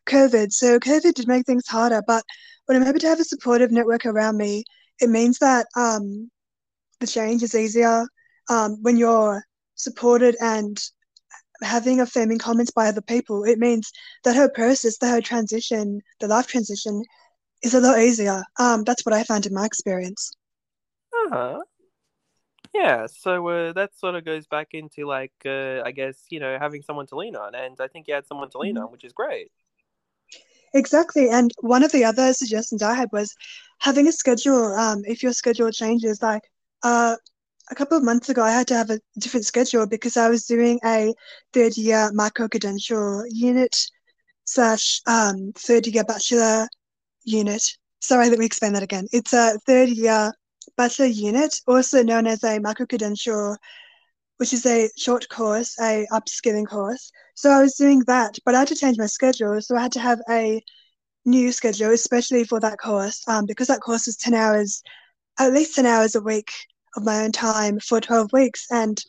COVID. 0.08 0.52
So 0.52 0.80
COVID 0.80 1.14
did 1.14 1.28
make 1.28 1.46
things 1.46 1.68
harder. 1.68 2.02
But 2.06 2.24
when 2.66 2.82
I'm 2.82 2.88
able 2.88 3.00
to 3.00 3.08
have 3.08 3.20
a 3.20 3.24
supportive 3.24 3.72
network 3.72 4.06
around 4.06 4.38
me, 4.38 4.64
it 5.00 5.10
means 5.10 5.40
that 5.40 5.68
um, 5.76 6.30
the 7.00 7.08
change 7.08 7.44
is 7.44 7.56
easier 7.56 8.08
um, 8.50 8.78
when 8.82 8.98
you're 8.98 9.44
supported 9.76 10.36
and 10.42 10.82
having 11.62 12.02
affirming 12.02 12.40
comments 12.40 12.72
by 12.72 12.88
other 12.88 13.02
people. 13.02 13.44
It 13.44 13.60
means 13.60 13.92
that 14.24 14.36
her 14.36 14.50
process, 14.50 14.98
the 14.98 15.10
whole 15.10 15.22
transition, 15.22 16.02
the 16.20 16.28
life 16.28 16.48
transition, 16.48 17.04
is 17.64 17.74
a 17.74 17.80
lot 17.80 18.00
easier. 18.00 18.44
Um, 18.60 18.84
that's 18.84 19.06
what 19.06 19.14
I 19.14 19.24
found 19.24 19.46
in 19.46 19.54
my 19.54 19.66
experience. 19.66 20.32
Uh-huh. 21.14 21.60
Yeah, 22.76 23.08
so 23.08 23.48
uh, 23.48 23.74
that 23.74 23.98
sort 23.98 24.16
of 24.16 24.26
goes 24.26 24.48
back 24.48 24.70
into 24.74 25.06
like 25.06 25.34
uh, 25.46 25.82
I 25.86 25.92
guess 25.92 26.26
you 26.30 26.40
know 26.42 26.58
having 26.60 26.82
someone 26.82 27.08
to 27.08 27.16
lean 27.16 27.36
on, 27.36 27.56
and 27.56 27.80
I 27.80 27.88
think 27.88 28.08
you 28.08 28.14
had 28.14 28.28
someone 28.28 28.50
to 28.50 28.58
lean 28.58 28.76
mm-hmm. 28.76 28.86
on, 28.86 28.92
which 28.92 29.06
is 29.06 29.14
great. 29.14 29.52
Exactly, 30.74 31.30
and 31.30 31.52
one 31.62 31.84
of 31.84 31.92
the 31.94 32.04
other 32.04 32.34
suggestions 32.34 32.82
I 32.84 32.94
had 32.94 33.10
was 33.14 33.34
having 33.80 34.08
a 34.08 34.12
schedule. 34.12 34.74
Um, 34.74 35.04
if 35.06 35.24
your 35.24 35.32
schedule 35.32 35.72
changes, 35.72 36.22
like 36.22 36.44
uh, 36.84 37.16
a 37.72 37.76
couple 37.76 37.98
of 37.98 38.04
months 38.04 38.28
ago, 38.30 38.44
I 38.44 38.52
had 38.52 38.68
to 38.68 38.76
have 38.76 38.90
a 38.90 39.00
different 39.20 39.46
schedule 39.46 39.88
because 39.88 40.18
I 40.18 40.30
was 40.30 40.46
doing 40.46 40.80
a 40.84 41.14
third 41.54 41.78
year 41.78 42.12
micro 42.14 42.50
credential 42.50 43.24
unit 43.30 43.76
slash 44.44 45.02
um, 45.08 45.54
third 45.56 45.88
year 45.88 46.04
bachelor 46.04 46.68
unit. 47.24 47.64
Sorry, 48.02 48.30
let 48.30 48.40
me 48.40 48.46
explain 48.46 48.74
that 48.74 48.84
again. 48.84 49.08
It's 49.14 49.34
a 49.34 49.58
third 49.66 49.90
year 49.90 50.34
bachelor 50.78 51.06
unit, 51.06 51.56
also 51.68 52.04
known 52.04 52.28
as 52.28 52.44
a 52.44 52.60
micro-credential, 52.60 53.58
which 54.38 54.54
is 54.54 54.66
a 54.66 54.90
short 54.98 55.28
course, 55.30 55.76
a 55.80 56.06
upskilling 56.12 56.68
course. 56.68 57.12
So 57.36 57.50
I 57.50 57.62
was 57.62 57.76
doing 57.76 58.00
that, 58.08 58.38
but 58.46 58.56
I 58.56 58.60
had 58.60 58.68
to 58.70 58.76
change 58.76 58.98
my 58.98 59.06
schedule. 59.06 59.62
So 59.62 59.76
I 59.76 59.82
had 59.82 59.92
to 59.94 60.00
have 60.00 60.20
a 60.30 60.62
new 61.26 61.52
schedule, 61.52 61.92
especially 61.92 62.44
for 62.44 62.60
that 62.60 62.80
course, 62.80 63.24
um, 63.28 63.46
because 63.46 63.68
that 63.68 63.82
course 63.82 64.06
was 64.06 64.18
10 64.18 64.34
hours, 64.34 64.82
at 65.40 65.54
least 65.54 65.76
10 65.76 65.86
hours 65.86 66.16
a 66.16 66.22
week 66.22 66.52
of 66.96 67.04
my 67.04 67.24
own 67.24 67.32
time 67.32 67.80
for 67.80 68.00
12 68.00 68.32
weeks. 68.34 68.66
And 68.72 69.02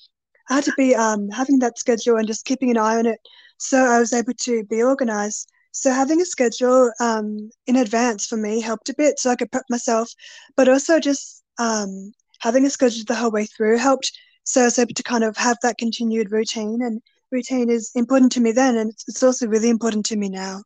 I 0.49 0.56
had 0.56 0.64
to 0.64 0.73
be 0.76 0.94
um, 0.94 1.28
having 1.30 1.58
that 1.61 1.78
schedule 1.78 2.16
and 2.16 2.26
just 2.26 2.46
keeping 2.46 2.70
an 2.70 2.78
eye 2.78 2.99
on 2.99 3.06
it. 3.06 3.20
So 3.58 3.78
I 3.78 3.99
was 3.99 4.12
able 4.12 4.35
to 4.35 4.64
be 4.64 4.82
organized. 4.82 5.50
So 5.73 5.90
having 5.90 6.20
a 6.20 6.26
schedule 6.26 6.90
um, 7.00 7.50
in 7.66 7.76
advance 7.76 8.26
for 8.26 8.37
me 8.37 8.61
helped 8.61 8.88
a 8.88 8.94
bit 8.94 9.18
so 9.18 9.30
I 9.30 9.37
could 9.37 9.52
prep 9.52 9.64
myself, 9.68 10.11
but 10.56 10.68
also 10.68 10.99
just 10.99 11.42
um, 11.58 12.12
having 12.40 12.64
a 12.64 12.70
schedule 12.70 13.04
the 13.06 13.14
whole 13.14 13.30
way 13.30 13.46
through 13.46 13.78
helped. 13.78 14.12
So 14.44 14.62
I 14.62 14.64
was 14.64 14.78
able 14.78 14.94
to 14.94 15.02
kind 15.02 15.25
of 15.25 15.36
have 15.36 15.58
that 15.62 15.78
continued 15.78 16.30
routine, 16.30 16.80
and 16.82 17.02
routine 17.30 17.68
is 17.70 17.90
important 17.94 18.32
to 18.32 18.40
me 18.40 18.52
then, 18.52 18.76
and 18.76 18.92
it's 19.08 19.22
also 19.22 19.46
really 19.46 19.70
important 19.70 20.06
to 20.06 20.16
me 20.16 20.28
now. 20.28 20.62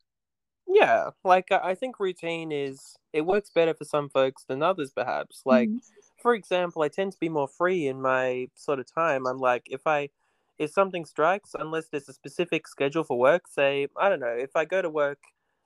Yeah, 0.66 1.11
like 1.25 1.50
I 1.50 1.75
think 1.75 1.99
routine 1.99 2.52
is 2.52 2.94
it 3.12 3.23
works 3.23 3.50
better 3.54 3.75
for 3.75 3.85
some 3.85 4.09
folks 4.09 4.44
than 4.49 4.62
others, 4.62 4.92
perhaps. 4.94 5.42
Like, 5.44 5.68
mm-hmm. 5.68 5.78
for 6.23 6.35
example, 6.35 6.82
I 6.82 6.88
tend 6.88 7.12
to 7.12 7.18
be 7.18 7.28
more 7.28 7.49
free 7.49 7.88
in 7.88 8.00
my 8.00 8.49
sort 8.54 8.78
of 8.78 8.87
time. 8.92 9.26
I'm 9.26 9.38
like, 9.38 9.66
if 9.66 9.87
I 9.87 10.11
if 10.59 10.70
something 10.70 11.07
strikes, 11.07 11.55
unless 11.59 11.88
there's 11.88 12.09
a 12.09 12.12
specific 12.12 12.68
schedule 12.68 13.03
for 13.03 13.18
work, 13.18 13.48
say 13.48 13.88
I 13.98 14.09
don't 14.09 14.20
know, 14.20 14.37
if 14.38 14.55
I 14.55 14.64
go 14.64 14.81
to 14.83 14.90
work 14.90 15.18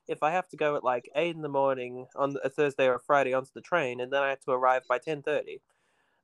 if 0.07 0.23
I 0.23 0.31
have 0.31 0.47
to 0.49 0.57
go 0.57 0.75
at 0.75 0.83
like 0.83 1.09
eight 1.15 1.35
in 1.35 1.41
the 1.41 1.49
morning 1.49 2.07
on 2.15 2.35
a 2.43 2.49
Thursday 2.49 2.85
or 2.85 2.95
a 2.95 2.99
Friday 2.99 3.33
onto 3.33 3.51
the 3.53 3.61
train, 3.61 3.99
and 3.99 4.11
then 4.11 4.23
I 4.23 4.29
have 4.29 4.41
to 4.41 4.51
arrive 4.51 4.83
by 4.87 4.99
ten 4.99 5.21
thirty, 5.21 5.61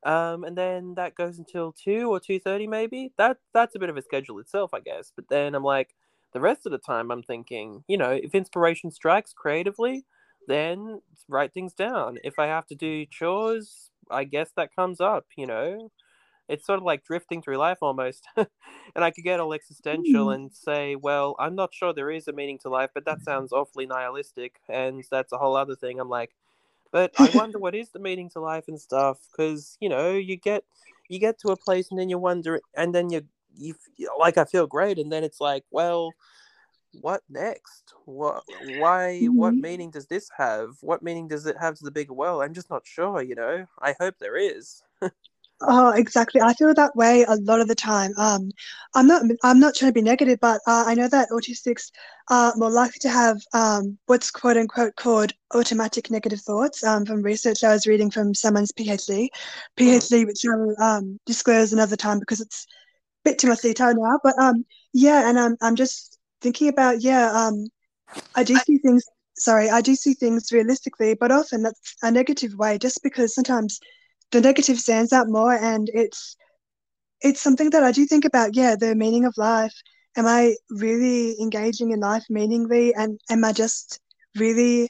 um, 0.06 0.44
and 0.44 0.58
then 0.58 0.96
that 0.96 1.16
goes 1.16 1.38
until 1.38 1.74
two 1.74 2.10
or 2.12 2.20
two 2.20 2.40
thirty 2.40 2.68
maybe. 2.68 3.14
That 3.18 3.38
that's 3.54 3.76
a 3.76 3.80
bit 3.80 3.90
of 3.90 3.98
a 3.98 4.02
schedule 4.02 4.40
itself, 4.40 4.74
I 4.74 4.80
guess. 4.80 5.12
But 5.16 5.30
then 5.30 5.56
I'm 5.56 5.64
like, 5.64 5.96
the 6.34 6.42
rest 6.42 6.66
of 6.66 6.72
the 6.72 6.78
time, 6.78 7.12
I'm 7.12 7.24
thinking, 7.24 7.84
you 7.88 7.98
know, 7.98 8.12
if 8.12 8.36
inspiration 8.36 8.92
strikes 8.92 9.34
creatively, 9.34 10.06
then 10.48 11.02
write 11.28 11.54
things 11.54 11.74
down. 11.74 12.18
If 12.24 12.40
I 12.40 12.48
have 12.48 12.68
to 12.68 12.76
do 12.76 13.06
chores, 13.06 13.92
I 14.10 14.24
guess 14.26 14.52
that 14.56 14.76
comes 14.76 15.02
up, 15.02 15.26
you 15.38 15.48
know 15.48 15.92
it's 16.52 16.66
sort 16.66 16.78
of 16.78 16.84
like 16.84 17.06
drifting 17.06 17.42
through 17.42 17.58
life 17.58 17.78
almost. 17.82 18.28
and 18.36 18.48
I 18.96 19.12
could 19.12 19.24
get 19.24 19.40
all 19.40 19.54
existential 19.54 20.28
mm. 20.28 20.36
and 20.36 20.52
say, 20.54 20.96
well, 20.96 21.36
I'm 21.40 21.56
not 21.56 21.74
sure 21.74 21.94
there 21.94 22.12
is 22.12 22.28
a 22.28 22.34
meaning 22.34 22.60
to 22.60 22.70
life, 22.70 22.90
but 22.94 23.06
that 23.06 23.24
sounds 23.24 23.54
awfully 23.54 23.86
nihilistic. 23.86 24.60
And 24.68 25.04
that's 25.10 25.32
a 25.32 25.38
whole 25.38 25.56
other 25.56 25.76
thing. 25.76 26.00
I'm 26.00 26.10
like, 26.10 26.36
but 26.92 27.12
I 27.18 27.30
wonder 27.34 27.58
what 27.66 27.74
is 27.74 27.90
the 27.90 28.00
meaning 28.00 28.30
to 28.32 28.42
life 28.42 28.66
and 28.68 28.80
stuff. 28.80 29.20
Because, 29.32 29.78
you 29.80 29.88
know, 29.88 30.12
you 30.12 30.36
get 30.36 30.64
you 31.08 31.20
get 31.20 31.40
to 31.40 31.50
a 31.50 31.58
place 31.58 31.90
and 31.90 32.00
then 32.00 32.10
you 32.10 32.18
wonder, 32.18 32.60
and 32.76 32.94
then 32.94 33.10
you, 33.10 33.22
you 33.56 33.76
like, 34.20 34.38
I 34.38 34.46
feel 34.46 34.68
great. 34.68 34.98
And 34.98 35.12
then 35.12 35.24
it's 35.24 35.42
like, 35.42 35.64
well, 35.72 36.12
what 37.00 37.22
next? 37.30 37.94
What, 38.06 38.44
why, 38.78 39.20
mm-hmm. 39.22 39.36
what 39.36 39.54
meaning 39.54 39.92
does 39.92 40.08
this 40.08 40.30
have? 40.38 40.78
What 40.82 41.04
meaning 41.04 41.28
does 41.28 41.46
it 41.46 41.56
have 41.60 41.76
to 41.76 41.84
the 41.84 41.92
bigger 41.92 42.14
world? 42.14 42.44
I'm 42.44 42.54
just 42.54 42.70
not 42.70 42.86
sure, 42.86 43.22
you 43.22 43.36
know. 43.36 43.66
I 43.80 43.96
hope 44.00 44.16
there 44.20 44.38
is. 44.38 44.84
Oh, 45.64 45.92
exactly. 45.92 46.42
I 46.42 46.54
feel 46.54 46.74
that 46.74 46.96
way 46.96 47.24
a 47.24 47.36
lot 47.36 47.62
of 47.62 47.68
the 47.68 47.76
time. 47.76 48.14
Um, 48.18 48.50
I'm 48.96 49.06
not. 49.06 49.24
I'm 49.44 49.60
not 49.60 49.76
trying 49.76 49.90
to 49.92 49.94
be 49.94 50.02
negative, 50.02 50.40
but 50.42 50.60
uh, 50.66 50.86
I 50.88 50.96
know 50.96 51.08
that 51.10 51.30
autistics 51.30 51.92
are 52.30 52.54
more 52.56 52.72
likely 52.72 52.98
to 53.02 53.10
have 53.10 53.38
um, 53.54 53.98
what's 54.08 54.32
quote 54.32 54.58
unquote 54.58 54.96
called 54.96 55.34
automatic 55.54 56.10
negative 56.10 56.42
thoughts. 56.42 56.84
Um, 56.84 57.06
from 57.06 57.22
research 57.22 57.64
I 57.64 57.74
was 57.74 57.86
reading 57.86 58.10
from 58.10 58.34
someone's 58.34 58.72
PhD, 58.72 59.28
PhD, 59.78 60.26
which 60.26 60.44
I 60.46 60.56
will 60.56 60.76
um, 60.82 61.20
disclose 61.28 61.74
another 61.74 61.96
time 61.96 62.20
because 62.20 62.42
it's 62.42 62.66
a 63.26 63.30
bit 63.30 63.38
too 63.38 63.48
much 63.48 63.62
detail 63.62 63.94
now. 63.96 64.20
But 64.24 64.38
um, 64.40 64.66
yeah, 64.94 65.30
and 65.30 65.40
I'm 65.40 65.58
I'm 65.62 65.76
just 65.76 66.18
thinking 66.42 66.70
about 66.70 67.02
yeah. 67.02 67.32
Um, 67.32 67.68
I 68.36 68.44
do 68.44 68.56
see 68.58 68.80
things. 68.80 69.04
Sorry, 69.38 69.70
I 69.70 69.82
do 69.82 69.96
see 69.96 70.14
things 70.16 70.52
realistically, 70.52 71.14
but 71.16 71.32
often 71.32 71.64
that's 71.64 71.96
a 72.02 72.12
negative 72.12 72.56
way, 72.56 72.78
just 72.80 73.04
because 73.04 73.36
sometimes 73.36 73.80
the 74.32 74.42
negative 74.42 74.80
stands 74.80 75.14
out 75.14 75.28
more 75.30 75.54
and 75.54 75.90
it's 75.94 76.36
it's 77.22 77.42
something 77.42 77.70
that 77.70 77.84
I 77.84 77.92
do 77.92 78.06
think 78.06 78.26
about, 78.26 78.56
yeah, 78.56 78.76
the 78.76 78.96
meaning 78.96 79.26
of 79.26 79.38
life. 79.38 79.74
Am 80.18 80.26
I 80.26 80.56
really 80.70 81.40
engaging 81.40 81.92
in 81.92 82.00
life 82.00 82.24
meaningly 82.30 82.94
and 82.96 83.20
am 83.30 83.44
I 83.46 83.54
just 83.54 84.00
really 84.36 84.90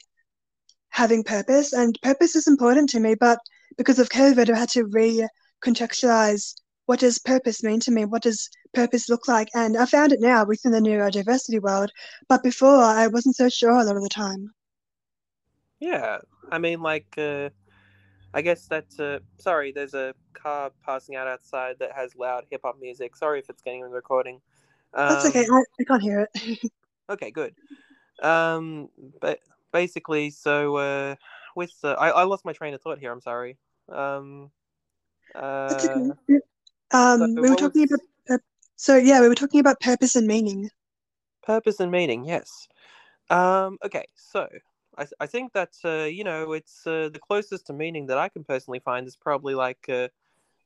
having 0.90 1.22
purpose? 1.24 1.72
And 1.72 1.98
purpose 2.02 2.34
is 2.34 2.46
important 2.46 2.88
to 2.90 3.00
me, 3.00 3.14
but 3.14 3.38
because 3.76 3.98
of 3.98 4.08
COVID, 4.08 4.50
I 4.50 4.58
had 4.58 4.70
to 4.70 4.84
recontextualize 4.84 6.54
what 6.86 7.00
does 7.00 7.18
purpose 7.18 7.62
mean 7.62 7.80
to 7.80 7.90
me? 7.90 8.04
What 8.04 8.22
does 8.22 8.50
purpose 8.74 9.08
look 9.08 9.28
like? 9.28 9.48
And 9.54 9.76
I 9.76 9.86
found 9.86 10.12
it 10.12 10.20
now 10.20 10.44
within 10.44 10.72
the 10.72 10.80
neurodiversity 10.80 11.60
world, 11.60 11.90
but 12.28 12.42
before 12.42 12.82
I 12.82 13.06
wasn't 13.06 13.36
so 13.36 13.48
sure 13.48 13.70
a 13.70 13.84
lot 13.84 13.96
of 13.96 14.02
the 14.02 14.08
time. 14.08 14.52
Yeah, 15.80 16.18
I 16.50 16.58
mean, 16.58 16.80
like, 16.80 17.06
uh, 17.18 17.50
I 18.34 18.42
guess 18.42 18.66
that's 18.66 18.98
uh, 18.98 19.18
sorry. 19.38 19.72
There's 19.72 19.94
a 19.94 20.14
car 20.32 20.70
passing 20.84 21.16
out 21.16 21.26
outside 21.26 21.76
that 21.80 21.92
has 21.94 22.16
loud 22.16 22.44
hip 22.50 22.62
hop 22.64 22.76
music. 22.80 23.16
Sorry 23.16 23.38
if 23.38 23.50
it's 23.50 23.62
getting 23.62 23.80
in 23.80 23.88
the 23.88 23.94
recording. 23.94 24.40
Um, 24.94 25.08
that's 25.08 25.26
okay. 25.26 25.44
Um, 25.46 25.54
I, 25.54 25.62
I 25.80 25.84
can't 25.84 26.02
hear 26.02 26.28
it. 26.34 26.72
okay, 27.10 27.30
good. 27.30 27.54
Um, 28.22 28.88
but 29.20 29.40
basically, 29.72 30.30
so 30.30 30.76
uh, 30.76 31.14
with 31.56 31.72
uh, 31.84 31.92
I, 31.92 32.10
I 32.10 32.22
lost 32.24 32.44
my 32.44 32.52
train 32.52 32.74
of 32.74 32.80
thought 32.80 32.98
here. 32.98 33.12
I'm 33.12 33.20
sorry. 33.20 33.58
Um, 33.90 34.50
uh, 35.34 35.68
that's 35.68 35.86
okay. 35.86 36.40
Um, 36.92 37.34
so 37.36 37.42
we 37.42 37.50
were 37.50 37.56
talking 37.56 37.82
was... 37.82 37.92
about. 37.92 38.36
Uh, 38.36 38.38
so 38.76 38.96
yeah, 38.96 39.20
we 39.20 39.28
were 39.28 39.34
talking 39.34 39.60
about 39.60 39.80
purpose 39.80 40.16
and 40.16 40.26
meaning. 40.26 40.70
Purpose 41.42 41.80
and 41.80 41.90
meaning, 41.90 42.24
yes. 42.24 42.68
Um, 43.30 43.78
okay, 43.84 44.04
so 44.14 44.48
I, 44.98 45.06
I 45.20 45.26
think 45.26 45.52
that 45.52 45.70
uh, 45.84 46.04
you 46.04 46.24
know 46.24 46.52
it's 46.52 46.86
uh, 46.86 47.08
the 47.12 47.18
closest 47.18 47.66
to 47.66 47.72
meaning 47.72 48.06
that 48.06 48.18
I 48.18 48.28
can 48.28 48.44
personally 48.44 48.80
find 48.80 49.06
is 49.06 49.16
probably 49.16 49.54
like 49.54 49.88
uh, 49.88 50.08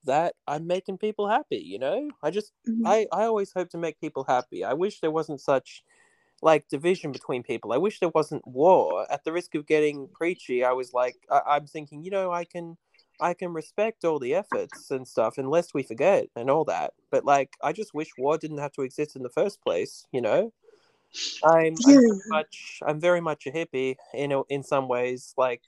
that 0.05 0.35
I'm 0.47 0.67
making 0.67 0.99
people 0.99 1.29
happy. 1.29 1.59
You 1.59 1.79
know, 1.79 2.11
I 2.23 2.31
just 2.31 2.53
mm-hmm. 2.69 2.87
I 2.87 3.07
I 3.13 3.25
always 3.25 3.53
hope 3.53 3.71
to 3.71 3.79
make 3.79 4.01
people 4.01 4.25
happy. 4.25 4.65
I 4.65 4.73
wish 4.73 5.01
there 5.01 5.11
wasn't 5.11 5.41
such 5.41 5.83
like 6.43 6.69
division 6.69 7.13
between 7.13 7.43
people. 7.43 7.73
I 7.73 7.79
wish 7.79 8.01
there 8.01 8.11
wasn't 8.11 8.47
war. 8.47 9.07
At 9.11 9.25
the 9.25 9.33
risk 9.33 9.55
of 9.55 9.67
getting 9.67 10.09
preachy, 10.09 10.65
I 10.65 10.73
was 10.73 10.93
like 10.93 11.17
I, 11.31 11.41
I'm 11.49 11.67
thinking, 11.67 12.03
you 12.03 12.11
know, 12.11 12.33
I 12.33 12.45
can 12.45 12.77
I 13.21 13.35
can 13.35 13.53
respect 13.53 14.05
all 14.05 14.19
the 14.19 14.35
efforts 14.35 14.91
and 14.91 15.07
stuff, 15.07 15.39
unless 15.39 15.73
we 15.73 15.83
forget 15.83 16.27
and 16.37 16.51
all 16.51 16.65
that. 16.65 16.93
But 17.11 17.25
like, 17.25 17.57
I 17.63 17.73
just 17.73 17.95
wish 17.95 18.09
war 18.19 18.39
didn't 18.39 18.59
have 18.59 18.73
to 18.73 18.83
exist 18.83 19.17
in 19.17 19.23
the 19.23 19.31
first 19.31 19.63
place. 19.63 20.07
You 20.13 20.21
know. 20.21 20.53
I'm, 21.43 21.81
Yeah. 21.87 21.87
I'm 21.87 22.01
very 22.07 22.23
much 22.29 22.79
I'm 22.87 23.01
very 23.01 23.21
much 23.21 23.47
a 23.47 23.51
hippie 23.53 23.97
in 24.15 24.33
a- 24.33 24.45
in 24.49 24.63
some 24.63 24.89
ways, 24.89 25.35
like 25.37 25.63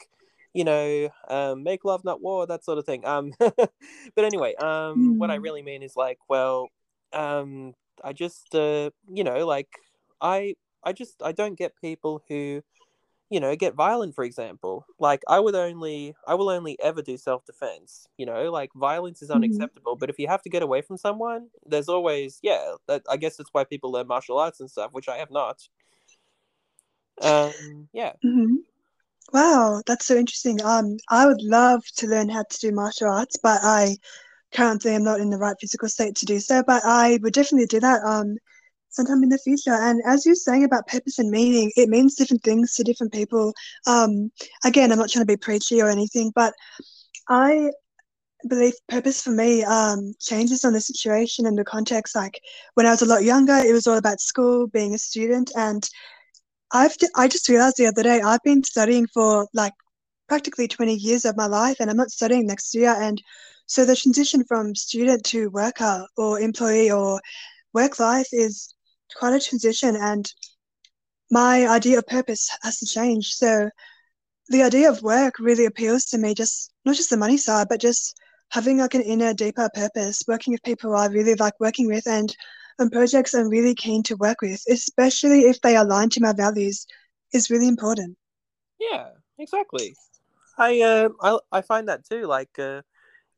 you 0.55 0.65
know, 0.65 1.11
um, 1.29 1.63
make 1.63 1.85
love 1.85 2.05
not 2.05 2.21
war, 2.23 2.47
that 2.47 2.65
sort 2.65 2.79
of 2.79 2.87
thing. 2.87 3.05
Um, 3.07 3.33
but 3.39 4.25
anyway, 4.25 4.55
um, 4.57 5.15
what 5.19 5.31
I 5.31 5.35
Mm. 5.35 5.43
really 5.43 5.63
mean 5.63 5.83
is 5.83 5.97
like, 5.97 6.19
well, 6.29 6.71
um, 7.13 7.75
I 8.05 8.13
just 8.13 8.55
uh, 8.55 8.91
you 9.09 9.25
know, 9.25 9.47
like 9.47 9.69
I 10.21 10.57
I 10.85 10.93
just 10.93 11.23
I 11.23 11.33
don't 11.33 11.59
get 11.59 11.73
people 11.81 12.23
who 12.29 12.63
you 13.31 13.41
know 13.41 13.55
get 13.57 13.75
violent 13.75 14.15
for 14.15 14.25
example 14.25 14.87
like 14.99 15.23
i 15.29 15.39
would 15.39 15.55
only 15.55 16.15
i 16.27 16.35
will 16.35 16.49
only 16.51 16.79
ever 16.81 17.03
do 17.03 17.17
self-defense 17.17 18.09
you 18.17 18.27
know 18.27 18.51
like 18.51 18.71
violence 18.75 19.23
is 19.23 19.31
Mhm. 19.33 19.39
unacceptable 19.39 19.97
but 19.97 20.11
if 20.11 20.19
you 20.19 20.27
have 20.29 20.43
to 20.43 20.51
get 20.51 20.63
away 20.63 20.81
from 20.81 20.97
someone 20.97 21.49
there's 21.67 21.89
always 21.89 22.39
yeah 22.43 22.75
that, 22.87 23.03
i 23.11 23.17
guess 23.17 23.37
that's 23.37 23.51
why 23.53 23.65
people 23.65 23.93
learn 23.93 24.07
martial 24.07 24.39
arts 24.39 24.61
and 24.61 24.71
stuff 24.71 24.93
which 24.93 25.09
i 25.09 25.17
have 25.19 25.31
not 25.31 25.69
um 27.23 27.89
yeah 27.93 28.13
hmm 28.23 28.57
Wow, 29.33 29.83
that's 29.87 30.07
so 30.07 30.17
interesting. 30.17 30.63
Um, 30.65 30.97
I 31.11 31.27
would 31.27 31.43
love 31.43 31.83
to 31.99 32.07
learn 32.09 32.29
how 32.31 32.45
to 32.45 32.59
do 32.61 32.73
martial 32.73 33.09
arts, 33.11 33.37
but 33.43 33.61
I 33.65 33.97
currently 34.55 34.95
am 34.95 35.05
not 35.05 35.21
in 35.21 35.31
the 35.31 35.39
right 35.39 35.57
physical 35.61 35.89
state 35.89 36.17
to 36.17 36.27
do 36.27 36.41
so. 36.41 36.63
But 36.67 36.83
I 36.85 37.19
would 37.23 37.35
definitely 37.35 37.67
do 37.67 37.81
that 37.81 38.03
um 38.05 38.37
sometime 38.91 39.23
in 39.23 39.29
the 39.29 39.39
future. 39.39 39.73
And 39.73 40.01
as 40.07 40.25
you're 40.25 40.35
saying 40.35 40.65
about 40.65 40.87
purpose 40.87 41.19
and 41.19 41.31
meaning, 41.31 41.71
it 41.77 41.89
means 41.89 42.15
different 42.15 42.43
things 42.43 42.75
to 42.75 42.85
different 42.85 43.13
people. 43.13 43.53
Um, 43.87 44.31
again, 44.65 44.93
I'm 44.93 44.99
not 44.99 45.11
trying 45.11 45.27
to 45.27 45.33
be 45.33 45.37
preachy 45.37 45.81
or 45.83 45.89
anything, 45.89 46.33
but 46.35 46.55
I 47.29 47.71
believe 48.49 48.75
purpose 48.89 49.21
for 49.21 49.31
me 49.31 49.65
um 49.65 50.15
changes 50.21 50.65
on 50.65 50.73
the 50.73 50.81
situation 50.81 51.47
and 51.47 51.59
the 51.59 51.65
context. 51.65 52.15
Like 52.15 52.41
when 52.75 52.87
I 52.87 52.91
was 52.91 53.03
a 53.03 53.07
lot 53.07 53.25
younger, 53.25 53.57
it 53.57 53.73
was 53.73 53.87
all 53.87 53.99
about 53.99 54.21
school, 54.21 54.67
being 54.69 54.95
a 54.95 54.99
student, 54.99 55.51
and 55.57 55.89
I've 56.73 56.97
I 57.17 57.29
just 57.29 57.49
realized 57.49 57.77
the 57.77 57.87
other 57.87 58.03
day 58.03 58.21
I've 58.21 58.43
been 58.45 58.63
studying 58.63 59.07
for 59.09 59.49
like 59.55 59.73
practically 60.29 60.69
20 60.69 60.95
years 60.95 61.25
of 61.25 61.37
my 61.37 61.47
life 61.47 61.77
and 61.81 61.91
I'm 61.91 61.97
not 61.97 62.11
studying 62.11 62.47
next 62.47 62.75
year 62.75 62.95
and 63.01 63.21
so 63.67 63.85
the 63.85 63.97
transition 63.97 64.45
from 64.45 64.75
student 64.75 65.25
to 65.27 65.49
worker 65.51 66.07
or 66.17 66.41
employee 66.41 66.91
or 66.91 67.21
work 67.73 67.99
life 67.99 68.29
is 68.33 68.75
quite 69.17 69.35
a 69.35 69.41
transition 69.41 69.97
and 69.97 70.33
my 71.31 71.67
idea 71.69 71.99
of 71.99 72.07
purpose 72.07 72.49
has 72.63 72.79
to 72.79 72.87
change 72.87 73.35
so 73.35 73.71
the 74.49 74.63
idea 74.63 74.89
of 74.89 75.03
work 75.03 75.39
really 75.39 75.67
appeals 75.67 76.05
to 76.07 76.19
me 76.19 76.35
just 76.35 76.73
not 76.85 76.97
just 76.97 77.11
the 77.11 77.17
money 77.17 77.37
side 77.37 77.67
but 77.69 77.81
just 77.81 78.19
having 78.51 78.79
like 78.79 78.95
an 78.95 79.03
inner 79.03 79.35
deeper 79.35 79.69
purpose 79.75 80.23
working 80.27 80.53
with 80.53 80.63
people 80.63 80.95
I 80.97 81.07
really 81.07 81.35
like 81.35 81.59
working 81.61 81.87
with 81.87 82.07
and 82.07 82.35
and 82.79 82.91
projects 82.91 83.35
I'm 83.35 83.49
really 83.49 83.75
keen 83.75 84.03
to 84.05 84.17
work 84.17 84.41
with 84.41 84.63
especially 84.71 85.41
if 85.43 85.61
they 85.61 85.77
align 85.77 86.09
to 86.11 86.21
my 86.21 86.33
values 86.33 86.87
is 87.35 87.51
really 87.51 87.69
important. 87.69 88.17
Yeah 88.81 89.09
exactly. 89.39 89.95
I 90.57 90.81
uh 90.81 91.09
i, 91.23 91.59
I 91.59 91.61
find 91.61 91.89
that 91.89 92.05
too 92.07 92.27
like 92.27 92.59
uh 92.59 92.83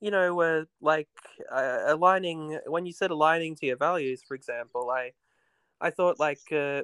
you 0.00 0.10
know 0.10 0.40
uh, 0.40 0.64
like 0.80 1.08
uh, 1.52 1.80
aligning 1.86 2.58
when 2.66 2.86
you 2.86 2.92
said 2.92 3.10
aligning 3.10 3.56
to 3.56 3.66
your 3.66 3.76
values 3.76 4.22
for 4.26 4.34
example 4.34 4.90
i 4.90 5.12
i 5.80 5.90
thought 5.90 6.18
like 6.20 6.40
uh 6.52 6.82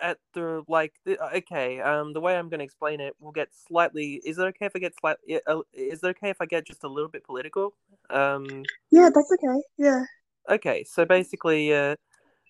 at 0.00 0.18
the 0.34 0.62
like 0.68 0.92
the, 1.04 1.18
uh, 1.18 1.30
okay 1.34 1.80
um 1.80 2.12
the 2.12 2.20
way 2.20 2.36
i'm 2.36 2.48
going 2.48 2.58
to 2.58 2.64
explain 2.64 3.00
it 3.00 3.14
will 3.20 3.32
get 3.32 3.48
slightly 3.66 4.20
is 4.24 4.38
it 4.38 4.42
okay 4.42 4.66
if 4.66 4.72
i 4.74 4.78
get 4.78 4.94
slightly 4.98 5.40
is 5.72 6.02
it 6.02 6.06
okay 6.08 6.30
if 6.30 6.40
i 6.40 6.46
get 6.46 6.66
just 6.66 6.84
a 6.84 6.88
little 6.88 7.08
bit 7.08 7.24
political 7.24 7.74
um 8.10 8.62
yeah 8.90 9.08
that's 9.14 9.32
okay 9.32 9.60
yeah 9.78 10.04
okay 10.50 10.84
so 10.84 11.04
basically 11.04 11.72
uh 11.74 11.96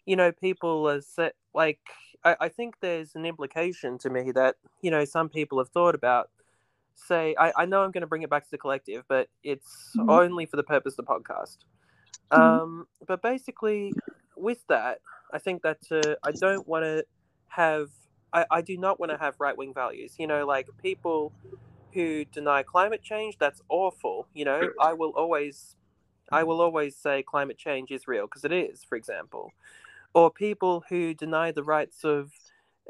you 0.07 0.17
know 0.17 0.33
people 0.33 0.89
are 0.89 1.01
set 1.01 1.35
like 1.55 1.81
I, 2.25 2.37
I 2.41 2.49
think 2.49 2.77
there's 2.81 3.15
an 3.15 3.25
implication 3.25 3.99
to 3.99 4.11
me 4.11 4.33
that 4.33 4.57
you 4.83 4.91
know 4.91 5.05
some 5.05 5.29
people 5.29 5.59
have 5.59 5.69
thought 5.69 5.95
about 5.95 6.31
say 6.95 7.35
i, 7.39 7.53
I 7.57 7.65
know 7.67 7.83
i'm 7.83 7.91
going 7.93 8.03
to 8.03 8.07
bring 8.09 8.23
it 8.23 8.31
back 8.31 8.45
to 8.45 8.51
the 8.51 8.59
collective 8.59 9.05
but 9.09 9.29
it's 9.45 9.93
Mhm. 9.97 10.09
only 10.09 10.47
for 10.47 10.57
the 10.57 10.63
purpose 10.65 10.99
of 10.99 11.05
the 11.07 11.13
podcast 11.13 11.59
Mhm. 12.33 12.41
um 12.41 12.89
but 13.07 13.23
basically 13.23 13.93
with 14.37 14.67
that 14.69 15.01
i 15.33 15.39
think 15.39 15.63
that 15.63 15.79
uh, 15.91 16.15
i 16.23 16.31
don't 16.33 16.67
want 16.69 16.85
to 16.85 17.05
have 17.49 17.89
I, 18.33 18.45
I 18.51 18.61
do 18.61 18.77
not 18.77 19.01
want 19.01 19.13
to 19.13 19.19
have 19.19 19.35
right-wing 19.39 19.73
values 19.73 20.15
you 20.19 20.27
know 20.27 20.47
like 20.47 20.69
people 20.83 21.33
who 21.93 22.25
deny 22.27 22.63
climate 22.63 23.03
change 23.03 23.39
that's 23.39 23.63
awful 23.69 24.27
you 24.35 24.45
know? 24.45 24.71
I 24.81 24.93
will 24.93 25.11
always 25.11 25.77
i 26.31 26.43
will 26.43 26.61
always 26.61 26.97
say 26.97 27.23
climate 27.23 27.57
change 27.57 27.91
is 27.91 28.07
real 28.07 28.27
because 28.27 28.45
it 28.45 28.53
is 28.53 28.85
for 28.85 28.97
example. 28.97 29.51
Or 30.15 30.31
people 30.31 30.83
who 30.89 31.13
deny 31.13 31.53
the 31.53 31.63
rights 31.63 32.03
of 32.05 32.33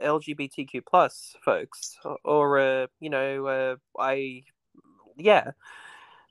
lgbtq 0.02 0.85
plus 0.87 1.35
folks 1.44 1.98
or, 2.04 2.18
or 2.24 2.59
uh, 2.59 2.87
you 3.00 3.11
know 3.11 3.46
uh, 3.46 3.76
i 3.98 4.42
yeah. 5.16 5.52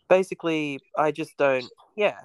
Basically 0.08 0.80
i 0.98 1.12
just 1.12 1.36
don't 1.38 1.70
yeah. 1.96 2.20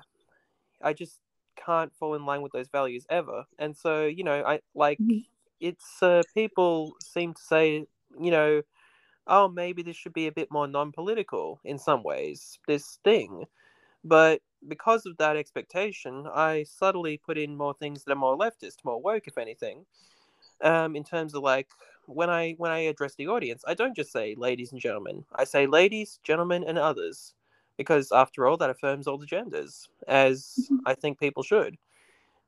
I 0.82 0.92
just 0.92 1.18
can't 1.64 1.94
fall 1.94 2.14
in 2.14 2.26
line 2.26 2.42
with 2.42 2.52
those 2.52 2.68
values 2.68 3.06
ever. 3.10 3.44
And 3.58 3.76
so 3.76 4.06
you 4.06 4.24
know 4.24 4.42
i 4.46 4.60
like 4.74 5.00
Mhm. 5.00 5.24
it's 5.60 6.02
uh, 6.02 6.22
people 6.34 6.94
seem 7.04 7.34
to 7.34 7.42
say 7.42 7.86
you 8.20 8.30
know 8.30 8.62
oh 9.26 9.48
maybe 9.48 9.82
this 9.82 9.96
should 9.96 10.12
be 10.14 10.26
a 10.28 10.32
bit 10.32 10.50
more 10.50 10.66
non-political 10.68 11.60
in 11.64 11.78
some 11.78 12.02
ways 12.04 12.58
this 12.68 12.98
thing. 13.04 13.44
But 14.04 14.42
because 14.68 15.06
of 15.06 15.16
that 15.18 15.36
expectation 15.36 16.26
i 16.34 16.64
subtly 16.64 17.18
put 17.18 17.38
in 17.38 17.56
more 17.56 17.74
things 17.74 18.04
that 18.04 18.12
are 18.12 18.16
more 18.16 18.36
leftist 18.38 18.76
more 18.84 19.00
woke 19.02 19.26
if 19.28 19.38
anything 19.38 19.86
um, 20.62 20.96
in 20.96 21.04
terms 21.04 21.34
of 21.34 21.42
like 21.42 21.68
when 22.06 22.28
i 22.30 22.52
when 22.58 22.70
i 22.72 22.80
address 22.80 23.14
the 23.16 23.28
audience 23.28 23.62
i 23.66 23.74
don't 23.74 23.96
just 23.96 24.12
say 24.12 24.34
ladies 24.36 24.72
and 24.72 24.80
gentlemen 24.80 25.24
i 25.36 25.44
say 25.44 25.66
ladies 25.66 26.18
gentlemen 26.22 26.64
and 26.64 26.78
others 26.78 27.34
because 27.80 28.12
after 28.12 28.46
all 28.46 28.56
that 28.58 28.70
affirms 28.70 29.06
all 29.06 29.18
the 29.18 29.26
genders 29.26 29.88
as 30.08 30.70
Mhm. 30.70 30.82
i 30.86 30.94
think 30.94 31.18
people 31.18 31.42
should 31.42 31.76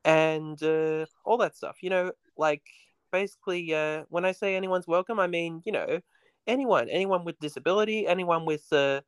and 0.05 0.61
uh, 0.63 1.05
all 1.25 1.37
that 1.37 1.55
stuff 1.55 1.77
you 1.81 1.89
know 1.89 2.11
like 2.37 2.63
basically 3.11 3.73
uh, 3.73 4.03
when 4.09 4.25
i 4.25 4.31
say 4.31 4.55
anyone's 4.55 4.87
welcome 4.87 5.19
i 5.19 5.27
mean 5.27 5.61
you 5.65 5.71
know 5.71 5.99
anyone 6.47 6.89
anyone 6.89 7.23
with 7.25 7.39
disability 7.39 8.07
anyone 8.07 8.45
with 8.45 8.71
uh, 8.73 9.01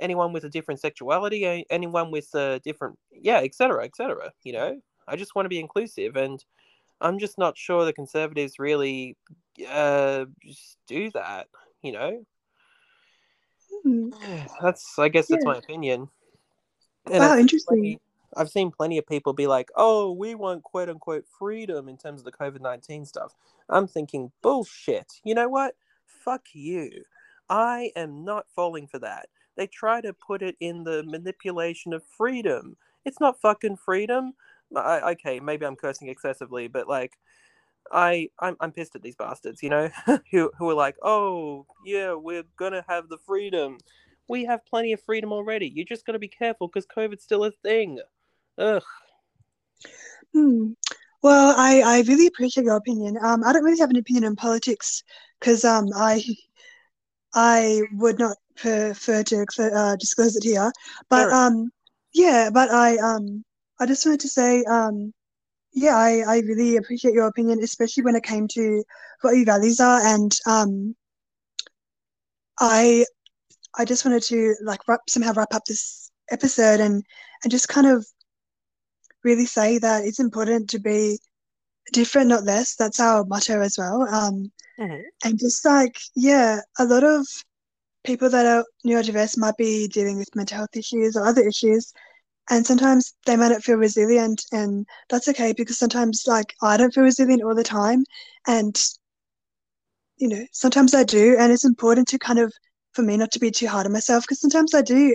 anyone 0.00 0.32
with 0.32 0.44
a 0.44 0.48
different 0.50 0.80
sexuality 0.80 1.64
anyone 1.70 2.10
with 2.10 2.34
a 2.34 2.60
different 2.60 2.98
yeah 3.12 3.38
etc 3.40 3.84
etc 3.84 4.32
you 4.44 4.52
know 4.52 4.80
i 5.08 5.16
just 5.16 5.34
want 5.34 5.44
to 5.44 5.50
be 5.50 5.60
inclusive 5.60 6.16
and 6.16 6.44
i'm 7.00 7.18
just 7.18 7.38
not 7.38 7.58
sure 7.58 7.84
the 7.84 7.92
conservatives 7.92 8.58
really 8.58 9.16
uh 9.68 10.24
do 10.86 11.10
that 11.10 11.48
you 11.82 11.92
know. 11.92 12.24
Hmm. 13.82 14.10
Eh, 14.24 14.46
that's 14.60 14.98
i 14.98 15.08
guess 15.08 15.28
that's 15.28 15.44
my 15.44 15.56
opinion 15.56 16.08
and 17.10 17.20
wow 17.22 17.30
I've 17.30 17.36
seen 17.36 17.40
interesting 17.40 17.76
plenty, 17.76 18.00
I've 18.36 18.50
seen 18.50 18.70
plenty 18.70 18.98
of 18.98 19.06
people 19.06 19.32
be 19.32 19.46
like, 19.46 19.70
"Oh, 19.74 20.12
we 20.12 20.34
want 20.34 20.62
quote 20.62 20.88
unquote 20.88 21.24
freedom 21.38 21.88
in 21.88 21.96
terms 21.96 22.20
of 22.20 22.24
the 22.24 22.32
COVID 22.32 22.60
nineteen 22.60 23.04
stuff." 23.04 23.34
I'm 23.68 23.86
thinking 23.86 24.30
bullshit. 24.42 25.20
You 25.24 25.34
know 25.34 25.48
what? 25.48 25.74
Fuck 26.06 26.46
you. 26.52 27.04
I 27.48 27.90
am 27.96 28.24
not 28.24 28.46
falling 28.54 28.86
for 28.86 28.98
that. 29.00 29.28
They 29.56 29.66
try 29.66 30.00
to 30.00 30.12
put 30.12 30.42
it 30.42 30.56
in 30.60 30.84
the 30.84 31.02
manipulation 31.04 31.92
of 31.92 32.04
freedom. 32.04 32.76
It's 33.04 33.20
not 33.20 33.40
fucking 33.40 33.76
freedom. 33.76 34.34
I, 34.76 35.12
okay, 35.12 35.40
maybe 35.40 35.66
I'm 35.66 35.74
cursing 35.74 36.08
excessively, 36.08 36.68
but 36.68 36.88
like, 36.88 37.18
I 37.90 38.28
I'm, 38.38 38.56
I'm 38.60 38.72
pissed 38.72 38.96
at 38.96 39.02
these 39.02 39.16
bastards. 39.16 39.62
You 39.62 39.70
know, 39.70 39.90
who 40.30 40.50
who 40.58 40.70
are 40.70 40.74
like, 40.74 40.96
"Oh, 41.02 41.66
yeah, 41.84 42.14
we're 42.14 42.44
gonna 42.56 42.84
have 42.88 43.08
the 43.08 43.18
freedom." 43.18 43.78
We 44.28 44.44
have 44.44 44.64
plenty 44.64 44.92
of 44.92 45.02
freedom 45.02 45.32
already. 45.32 45.66
You 45.66 45.84
just 45.84 46.06
got 46.06 46.12
to 46.12 46.20
be 46.20 46.28
careful 46.28 46.68
because 46.68 46.86
COVID's 46.86 47.24
still 47.24 47.42
a 47.42 47.50
thing. 47.50 47.98
Ugh. 48.58 48.82
Hmm. 50.32 50.72
Well, 51.22 51.54
I, 51.56 51.82
I 51.84 52.00
really 52.06 52.28
appreciate 52.28 52.64
your 52.64 52.76
opinion. 52.76 53.18
Um, 53.20 53.42
I 53.44 53.52
don't 53.52 53.64
really 53.64 53.80
have 53.80 53.90
an 53.90 53.96
opinion 53.96 54.24
on 54.24 54.36
politics 54.36 55.02
because 55.40 55.64
um, 55.64 55.88
I 55.96 56.22
I 57.34 57.82
would 57.92 58.18
not 58.18 58.36
prefer 58.56 59.22
to 59.22 59.46
uh, 59.58 59.96
disclose 59.96 60.36
it 60.36 60.44
here. 60.44 60.72
But 61.08 61.30
um, 61.30 61.70
yeah, 62.12 62.50
but 62.52 62.70
I 62.70 62.96
um, 62.98 63.44
I 63.78 63.86
just 63.86 64.04
wanted 64.06 64.20
to 64.20 64.28
say 64.28 64.64
um, 64.64 65.12
yeah, 65.72 65.96
I, 65.96 66.22
I 66.26 66.38
really 66.40 66.76
appreciate 66.76 67.14
your 67.14 67.26
opinion, 67.28 67.62
especially 67.62 68.02
when 68.04 68.16
it 68.16 68.24
came 68.24 68.48
to 68.48 68.84
what 69.22 69.36
your 69.36 69.44
values 69.46 69.80
are. 69.80 70.00
And 70.04 70.32
um, 70.46 70.96
I 72.58 73.04
I 73.78 73.84
just 73.84 74.04
wanted 74.04 74.22
to 74.24 74.56
like 74.62 74.86
wrap, 74.88 75.00
somehow 75.08 75.32
wrap 75.34 75.54
up 75.54 75.64
this 75.64 76.10
episode 76.30 76.80
and 76.80 77.04
and 77.42 77.50
just 77.50 77.68
kind 77.68 77.86
of 77.86 78.06
really 79.24 79.46
say 79.46 79.78
that 79.78 80.04
it's 80.04 80.20
important 80.20 80.70
to 80.70 80.78
be 80.78 81.18
different, 81.92 82.28
not 82.28 82.44
less. 82.44 82.74
That's 82.76 83.00
our 83.00 83.24
motto 83.24 83.60
as 83.60 83.76
well. 83.78 84.02
Um, 84.02 84.52
Mhm. 84.78 85.02
and 85.24 85.38
just 85.38 85.64
like, 85.64 85.98
yeah, 86.14 86.60
a 86.78 86.84
lot 86.84 87.04
of 87.04 87.26
people 88.04 88.30
that 88.30 88.46
are 88.46 88.64
neurodiverse 88.86 89.36
might 89.38 89.56
be 89.56 89.88
dealing 89.88 90.18
with 90.18 90.34
mental 90.34 90.58
health 90.58 90.76
issues 90.76 91.16
or 91.16 91.26
other 91.26 91.46
issues. 91.46 91.92
And 92.50 92.66
sometimes 92.66 93.14
they 93.24 93.36
might 93.36 93.48
not 93.48 93.62
feel 93.62 93.76
resilient 93.76 94.44
and 94.52 94.86
that's 95.08 95.28
okay 95.28 95.54
because 95.56 95.78
sometimes 95.78 96.24
like 96.26 96.54
i 96.62 96.76
don't 96.76 96.92
feel 96.92 97.04
resilient 97.04 97.42
all 97.42 97.54
the 97.54 97.64
time 97.64 98.04
and 98.46 98.82
you 100.18 100.28
know 100.28 100.44
sometimes 100.52 100.94
i 100.94 101.02
do 101.02 101.36
and 101.38 101.52
it's 101.52 101.64
important 101.64 102.06
to 102.08 102.18
kind 102.18 102.38
of 102.38 102.52
for 102.92 103.02
me 103.02 103.16
not 103.16 103.30
to 103.30 103.38
be 103.38 103.50
too 103.50 103.68
hard 103.68 103.86
on 103.86 103.92
myself 103.92 104.24
because 104.24 104.40
sometimes 104.40 104.74
i 104.74 104.82
do 104.82 105.14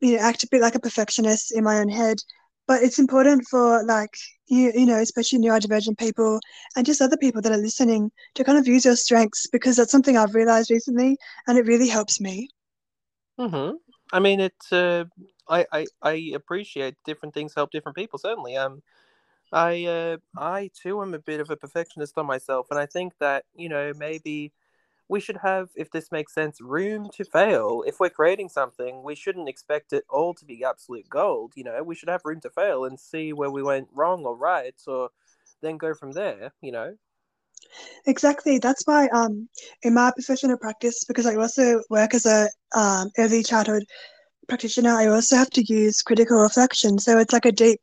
you 0.00 0.16
know 0.16 0.18
act 0.18 0.42
a 0.42 0.48
bit 0.50 0.60
like 0.60 0.74
a 0.74 0.80
perfectionist 0.80 1.52
in 1.54 1.62
my 1.62 1.78
own 1.78 1.88
head 1.88 2.18
but 2.66 2.82
it's 2.82 2.98
important 2.98 3.44
for 3.50 3.84
like 3.84 4.16
you, 4.46 4.72
you 4.74 4.86
know 4.86 4.98
especially 4.98 5.38
neurodivergent 5.38 5.98
people 5.98 6.40
and 6.76 6.86
just 6.86 7.02
other 7.02 7.16
people 7.16 7.42
that 7.42 7.52
are 7.52 7.58
listening 7.58 8.10
to 8.34 8.44
kind 8.44 8.58
of 8.58 8.66
use 8.66 8.84
your 8.84 8.96
strengths 8.96 9.46
because 9.46 9.76
that's 9.76 9.92
something 9.92 10.16
i've 10.16 10.34
realized 10.34 10.70
recently 10.70 11.16
and 11.46 11.58
it 11.58 11.66
really 11.66 11.88
helps 11.88 12.20
me 12.20 12.48
mm-hmm. 13.38 13.76
I 14.14 14.20
mean 14.20 14.40
it's 14.40 14.72
uh, 14.72 15.04
I, 15.48 15.66
I 15.72 15.86
i 16.02 16.14
appreciate 16.34 16.96
different 17.06 17.34
things 17.34 17.54
help 17.54 17.72
different 17.72 17.96
people 17.96 18.18
certainly 18.18 18.56
um 18.56 18.82
i 19.52 19.84
uh, 19.86 20.16
i 20.38 20.70
too 20.82 21.02
am 21.02 21.14
a 21.14 21.18
bit 21.20 21.40
of 21.40 21.50
a 21.50 21.56
perfectionist 21.56 22.18
on 22.18 22.26
myself 22.26 22.68
and 22.70 22.80
i 22.80 22.86
think 22.86 23.14
that 23.20 23.44
you 23.56 23.68
know 23.70 23.92
maybe 23.98 24.52
we 25.08 25.20
should 25.20 25.38
have, 25.38 25.70
if 25.76 25.90
this 25.90 26.12
makes 26.12 26.34
sense, 26.34 26.60
room 26.60 27.10
to 27.14 27.24
fail. 27.24 27.84
If 27.86 28.00
we're 28.00 28.10
creating 28.10 28.48
something, 28.50 29.02
we 29.04 29.14
shouldn't 29.16 29.48
expect 29.48 29.92
it 29.92 30.04
all 30.10 30.34
to 30.34 30.44
be 30.44 30.64
absolute 30.64 31.08
gold. 31.10 31.52
You 31.56 31.64
know, 31.64 31.82
we 31.82 31.96
should 31.96 32.10
have 32.10 32.22
room 32.24 32.40
to 32.42 32.50
fail 32.50 32.84
and 32.86 33.00
see 33.00 33.32
where 33.32 33.50
we 33.50 33.62
went 33.62 33.88
wrong 33.94 34.24
or 34.24 34.36
right, 34.36 34.74
or 34.86 35.10
then 35.62 35.78
go 35.78 35.94
from 35.94 36.12
there. 36.12 36.52
You 36.62 36.72
know. 36.72 36.96
Exactly. 38.06 38.58
That's 38.58 38.82
why, 38.86 39.08
um, 39.08 39.48
in 39.82 39.94
my 39.94 40.10
professional 40.14 40.56
practice, 40.58 41.04
because 41.04 41.26
I 41.26 41.36
also 41.36 41.82
work 41.90 42.14
as 42.14 42.26
a 42.26 42.48
um, 42.76 43.10
early 43.18 43.42
childhood 43.42 43.84
practitioner, 44.48 44.90
I 44.90 45.06
also 45.06 45.36
have 45.36 45.50
to 45.50 45.62
use 45.62 46.02
critical 46.02 46.38
reflection. 46.38 46.98
So 46.98 47.18
it's 47.18 47.32
like 47.32 47.46
a 47.46 47.52
deep 47.52 47.80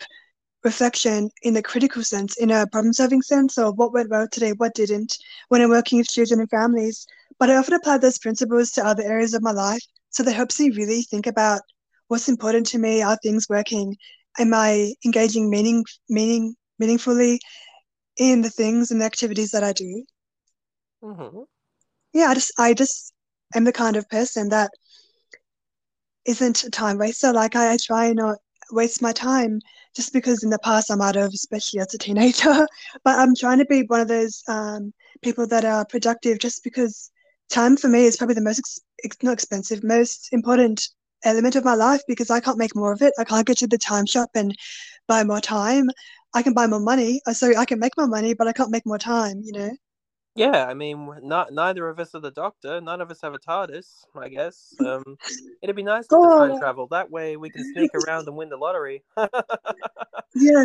reflection 0.64 1.30
in 1.44 1.54
the 1.54 1.62
critical 1.64 2.04
sense, 2.04 2.38
in 2.38 2.52
a 2.52 2.68
problem 2.68 2.94
solving 2.94 3.22
sense 3.22 3.58
of 3.58 3.78
what 3.78 3.94
went 3.94 4.10
well 4.10 4.28
today, 4.32 4.52
what 4.58 4.74
didn't, 4.76 5.18
when 5.50 5.62
I'm 5.62 5.70
working 5.70 5.98
with 6.00 6.08
children 6.10 6.40
and 6.40 6.50
families. 6.50 7.06
But 7.40 7.50
I 7.50 7.56
often 7.56 7.76
apply 7.76 7.98
those 7.98 8.20
principles 8.20 8.72
to 8.72 8.86
other 8.86 9.04
areas 9.04 9.34
of 9.34 9.42
my 9.44 9.52
life. 9.52 9.82
So 10.10 10.24
that 10.24 10.34
helps 10.34 10.60
me 10.60 10.72
really 10.72 11.02
think 11.04 11.28
about 11.28 11.62
what's 12.08 12.30
important 12.30 12.68
to 12.68 12.80
me, 12.80 13.02
are 13.02 13.18
things 13.24 13.48
working, 13.50 13.96
am 14.40 14.54
I 14.54 14.94
engaging 15.06 15.50
meaning, 15.50 15.84
meaning, 16.10 16.56
meaningfully 16.80 17.40
in 18.18 18.42
the 18.42 18.50
things 18.50 18.92
and 18.92 19.02
the 19.02 19.06
activities 19.06 19.52
that 19.52 19.64
I 19.64 19.74
do. 19.74 20.04
Mm-hmm. 21.04 21.40
Yeah, 22.14 22.28
I 22.28 22.34
just, 22.34 22.54
I 22.58 22.74
just 22.74 23.14
am 23.56 23.64
the 23.64 23.74
kind 23.74 23.96
of 23.96 24.10
person 24.10 24.50
that 24.50 24.72
isn't 26.26 26.64
a 26.64 26.70
time 26.70 26.98
waster. 26.98 27.34
Like 27.34 27.56
I, 27.56 27.74
I 27.74 27.78
try 27.78 28.14
not 28.14 28.38
waste 28.72 29.02
my 29.02 29.12
time 29.12 29.60
just 29.96 30.14
because 30.14 30.44
in 30.44 30.50
the 30.50 30.60
past 30.60 30.92
I 30.92 30.96
might 30.96 31.16
have, 31.16 31.32
especially 31.34 31.80
as 31.80 31.94
a 31.94 31.98
teenager. 31.98 32.68
but 33.04 33.20
I'm 33.20 33.36
trying 33.36 33.60
to 33.60 33.66
be 33.66 33.84
one 33.84 34.02
of 34.02 34.08
those 34.08 34.44
um, 34.48 34.94
people 35.22 35.48
that 35.48 35.66
are 35.66 35.86
productive 35.86 36.40
just 36.40 36.64
because 36.64 37.12
time 37.50 37.76
for 37.76 37.88
me 37.88 38.06
is 38.06 38.18
probably 38.18 38.36
the 38.36 38.42
most 38.42 38.60
ex- 39.04 39.18
not 39.24 39.34
expensive, 39.34 39.84
most 39.84 40.30
important 40.32 40.88
element 41.24 41.56
of 41.56 41.66
my 41.66 41.76
life 41.76 42.02
because 42.08 42.30
I 42.30 42.40
can't 42.40 42.58
make 42.58 42.76
more 42.76 42.94
of 42.94 43.02
it. 43.02 43.14
I 43.20 43.24
can't 43.24 43.46
go 43.46 43.54
to 43.54 43.68
the 43.68 43.78
time 43.78 44.06
shop 44.06 44.30
and 44.36 44.56
buy 45.08 45.24
more 45.24 45.42
time. 45.42 45.90
I 46.34 46.44
can 46.44 46.54
buy 46.54 46.68
more 46.68 46.80
money. 46.80 47.22
Uh, 47.26 47.34
so 47.34 47.56
I 47.58 47.66
can 47.66 47.80
make 47.80 47.98
more 47.98 48.08
money, 48.08 48.34
but 48.34 48.48
I 48.48 48.54
can't 48.54 48.72
make 48.72 48.86
more 48.86 48.98
time, 48.98 49.42
you 49.44 49.54
know? 49.54 49.72
Yeah, 50.36 50.66
I 50.66 50.74
mean, 50.74 51.10
not 51.22 51.52
neither 51.52 51.90
of 51.90 52.00
us 52.00 52.16
are 52.16 52.22
the 52.22 52.32
doctor. 52.32 52.80
None 52.80 53.02
of 53.02 53.12
us 53.12 53.20
have 53.22 53.34
a 53.34 53.40
TARDIS. 53.40 54.06
I 54.16 54.30
guess 54.30 54.74
um, 54.80 55.04
it'd 55.62 55.76
be 55.76 55.84
nice 55.84 56.08
to 56.08 56.16
oh. 56.16 56.48
time 56.48 56.60
travel. 56.60 56.88
That 56.88 57.12
way, 57.12 57.36
we 57.36 57.50
can 57.50 57.64
sneak 57.74 57.92
around 57.96 58.28
and 58.28 58.38
win 58.38 58.50
the 58.50 58.56
lottery. 58.56 59.04
yeah, 60.36 60.64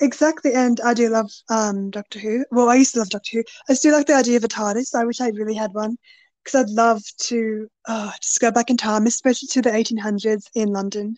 exactly. 0.00 0.52
And 0.52 0.80
I 0.80 0.94
do 0.94 1.08
love 1.10 1.30
um, 1.48 1.90
Doctor 1.90 2.18
Who. 2.18 2.44
Well, 2.50 2.68
I 2.68 2.74
used 2.74 2.94
to 2.94 3.00
love 3.00 3.10
Doctor 3.10 3.38
Who. 3.38 3.44
I 3.68 3.74
still 3.74 3.94
like 3.94 4.06
the 4.06 4.14
idea 4.14 4.36
of 4.36 4.44
a 4.44 4.48
TARDIS. 4.48 4.96
I 4.96 5.04
wish 5.04 5.20
I 5.20 5.28
really 5.28 5.54
had 5.54 5.72
one 5.74 5.96
because 6.42 6.60
I'd 6.60 6.74
love 6.74 7.02
to 7.20 7.68
oh, 7.86 8.12
just 8.20 8.40
go 8.40 8.50
back 8.50 8.68
in 8.68 8.76
time, 8.76 9.06
especially 9.06 9.48
to 9.48 9.62
the 9.62 9.70
1800s 9.70 10.46
in 10.56 10.72
London. 10.72 11.14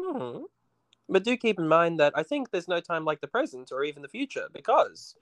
Hmm. 0.00 0.44
But 1.08 1.24
do 1.24 1.36
keep 1.36 1.58
in 1.58 1.68
mind 1.68 2.00
that 2.00 2.12
I 2.16 2.22
think 2.22 2.50
there's 2.50 2.68
no 2.68 2.80
time 2.80 3.04
like 3.04 3.20
the 3.20 3.26
present 3.28 3.70
or 3.72 3.84
even 3.84 4.02
the 4.02 4.08
future 4.08 4.46
because, 4.52 5.14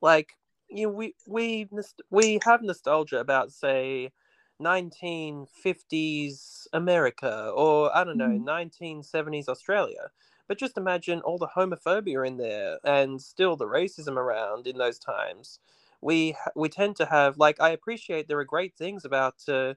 like, 0.00 0.34
you 0.68 0.86
know, 0.86 0.92
we 0.92 1.14
we 1.26 1.68
we 2.10 2.38
have 2.44 2.62
nostalgia 2.62 3.18
about 3.20 3.52
say 3.52 4.12
1950s 4.58 6.66
America 6.72 7.50
or 7.54 7.94
I 7.96 8.04
don't 8.04 8.18
know 8.18 8.38
mm. 8.38 8.44
1970s 8.44 9.48
Australia. 9.48 10.10
But 10.48 10.58
just 10.58 10.78
imagine 10.78 11.20
all 11.22 11.38
the 11.38 11.48
homophobia 11.48 12.26
in 12.26 12.36
there 12.36 12.78
and 12.84 13.20
still 13.20 13.56
the 13.56 13.66
racism 13.66 14.16
around 14.16 14.66
in 14.66 14.78
those 14.78 14.98
times. 14.98 15.58
We 16.00 16.36
we 16.54 16.68
tend 16.68 16.96
to 16.96 17.06
have 17.06 17.38
like 17.38 17.60
I 17.60 17.70
appreciate 17.70 18.28
there 18.28 18.38
are 18.38 18.44
great 18.44 18.76
things 18.76 19.04
about 19.04 19.48
uh, 19.48 19.74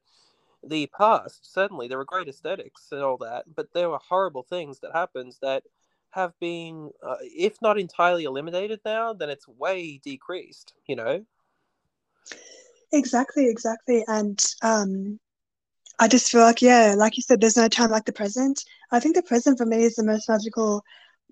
the 0.63 0.87
past. 0.87 1.51
Certainly 1.53 1.87
there 1.87 1.97
were 1.97 2.05
great 2.05 2.27
aesthetics 2.27 2.87
and 2.91 3.01
all 3.01 3.17
that, 3.17 3.45
but 3.55 3.73
there 3.73 3.89
were 3.89 3.99
horrible 3.99 4.43
things 4.43 4.79
that 4.79 4.91
happened 4.93 5.35
that 5.41 5.63
have 6.11 6.37
been, 6.39 6.91
uh, 7.03 7.17
if 7.21 7.61
not 7.61 7.79
entirely 7.79 8.23
eliminated 8.23 8.79
now, 8.83 9.13
then 9.13 9.29
it's 9.29 9.47
way 9.47 9.99
decreased. 10.03 10.73
You 10.87 10.95
know. 10.95 11.25
Exactly, 12.91 13.47
exactly, 13.47 14.03
and 14.07 14.43
um, 14.63 15.19
I 15.99 16.07
just 16.07 16.31
feel 16.31 16.41
like 16.41 16.61
yeah, 16.61 16.95
like 16.97 17.17
you 17.17 17.23
said, 17.23 17.41
there's 17.41 17.57
no 17.57 17.67
time 17.67 17.91
like 17.91 18.05
the 18.05 18.13
present. 18.13 18.63
I 18.91 18.99
think 18.99 19.15
the 19.15 19.23
present 19.23 19.57
for 19.57 19.65
me 19.65 19.83
is 19.83 19.95
the 19.95 20.03
most 20.03 20.27
magical 20.29 20.83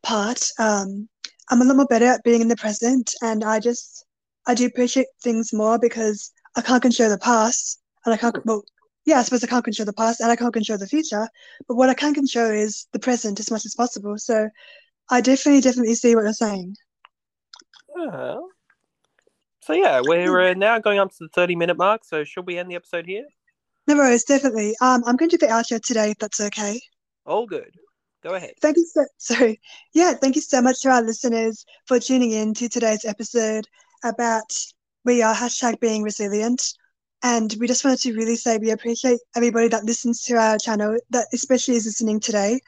part. 0.03 0.43
Um, 0.59 1.09
I'm 1.49 1.61
a 1.61 1.65
lot 1.65 1.77
more 1.77 1.87
better 1.87 2.05
at 2.05 2.23
being 2.23 2.41
in 2.41 2.49
the 2.49 2.55
present, 2.55 3.13
and 3.21 3.43
I 3.43 3.59
just 3.59 4.05
I 4.45 4.53
do 4.53 4.65
appreciate 4.65 5.07
things 5.23 5.53
more 5.53 5.79
because 5.79 6.31
I 6.55 6.61
can't 6.61 6.81
control 6.81 7.09
the 7.09 7.17
past, 7.17 7.79
and 8.05 8.13
I 8.13 8.17
can't 8.17 8.45
well 8.45 8.63
yeah, 9.07 9.19
I 9.19 9.23
suppose 9.23 9.41
I 9.41 9.47
can't 9.47 9.63
control 9.63 9.85
the 9.85 9.93
past 9.93 10.19
and 10.19 10.29
I 10.29 10.35
can't 10.35 10.53
control 10.53 10.77
the 10.77 10.85
future, 10.85 11.29
but 11.65 11.75
what 11.75 11.89
I 11.89 11.93
can 11.93 12.13
control 12.13 12.51
is 12.51 12.87
the 12.91 12.99
present 12.99 13.39
as 13.39 13.49
much 13.49 13.65
as 13.65 13.73
possible. 13.73 14.17
So 14.17 14.49
I 15.09 15.21
definitely, 15.21 15.61
definitely 15.61 15.95
see 15.95 16.13
what 16.13 16.25
you're 16.25 16.33
saying. 16.33 16.75
Uh, 17.97 18.35
so 19.61 19.71
yeah, 19.71 20.01
we're 20.03 20.49
uh, 20.49 20.53
now 20.55 20.77
going 20.79 20.99
up 20.99 21.09
to 21.11 21.17
the 21.21 21.29
30 21.29 21.55
minute 21.55 21.77
mark. 21.77 22.03
So 22.03 22.25
should 22.25 22.45
we 22.45 22.57
end 22.57 22.69
the 22.69 22.75
episode 22.75 23.05
here? 23.05 23.23
No 23.87 23.95
worries, 23.95 24.25
definitely. 24.25 24.75
Um, 24.81 25.03
I'm 25.07 25.15
going 25.15 25.29
to 25.29 25.37
do 25.37 25.47
the 25.47 25.53
outro 25.53 25.81
today, 25.81 26.11
if 26.11 26.17
that's 26.17 26.41
okay. 26.41 26.81
All 27.25 27.47
good. 27.47 27.71
Go 28.21 28.33
ahead. 28.33 28.55
Thank 28.61 28.75
you 28.75 28.85
so 28.91 29.05
sorry. 29.19 29.61
Yeah, 29.93 30.15
thank 30.15 30.35
you 30.35 30.41
so 30.41 30.61
much 30.61 30.81
to 30.81 30.89
our 30.89 31.01
listeners 31.01 31.65
for 31.85 31.97
tuning 31.97 32.31
in 32.31 32.53
to 32.55 32.67
today's 32.67 33.05
episode 33.05 33.65
about 34.03 34.51
we 35.05 35.21
are 35.21 35.33
hashtag 35.33 35.79
being 35.79 36.03
resilient. 36.03 36.73
And 37.23 37.55
we 37.59 37.67
just 37.67 37.83
wanted 37.83 37.99
to 38.01 38.13
really 38.13 38.35
say 38.35 38.57
we 38.57 38.71
appreciate 38.71 39.19
everybody 39.35 39.67
that 39.69 39.85
listens 39.85 40.21
to 40.23 40.35
our 40.35 40.57
channel, 40.57 40.97
that 41.09 41.27
especially 41.33 41.75
is 41.75 41.85
listening 41.85 42.19
today. 42.19 42.59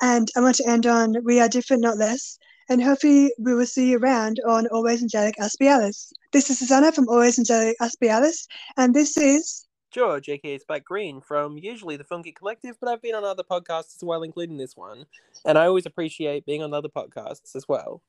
And 0.00 0.28
I 0.36 0.40
want 0.40 0.56
to 0.56 0.68
end 0.68 0.86
on 0.86 1.24
We 1.24 1.40
Are 1.40 1.48
Different, 1.48 1.82
Not 1.82 1.96
Less. 1.96 2.38
And 2.68 2.82
hopefully 2.82 3.32
we 3.38 3.54
will 3.54 3.66
see 3.66 3.90
you 3.90 3.98
around 3.98 4.40
on 4.46 4.66
Always 4.68 5.02
Angelic 5.02 5.36
Aspie 5.36 5.66
Alice. 5.66 6.12
This 6.32 6.50
is 6.50 6.58
Susanna 6.58 6.92
from 6.92 7.08
Always 7.08 7.38
Angelic 7.38 7.76
Aspie 7.80 8.08
Alice. 8.08 8.46
And 8.76 8.94
this 8.94 9.16
is 9.16 9.66
George, 9.90 10.28
aka 10.28 10.58
Spike 10.58 10.84
Greene, 10.84 11.20
from 11.20 11.56
usually 11.56 11.96
the 11.96 12.04
Film 12.04 12.22
Geek 12.22 12.36
Collective, 12.36 12.76
but 12.80 12.90
I've 12.90 13.02
been 13.02 13.14
on 13.14 13.24
other 13.24 13.44
podcasts 13.44 13.94
as 13.94 14.02
well, 14.02 14.22
including 14.22 14.56
this 14.56 14.76
one. 14.76 15.06
And 15.44 15.56
I 15.56 15.66
always 15.66 15.86
appreciate 15.86 16.46
being 16.46 16.62
on 16.62 16.74
other 16.74 16.88
podcasts 16.88 17.54
as 17.54 17.68
well. 17.68 18.02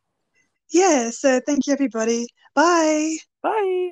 Yeah, 0.71 1.12
so 1.12 1.39
thank 1.45 1.67
you, 1.67 1.73
everybody. 1.73 2.27
Bye. 2.55 3.17
Bye. 3.43 3.91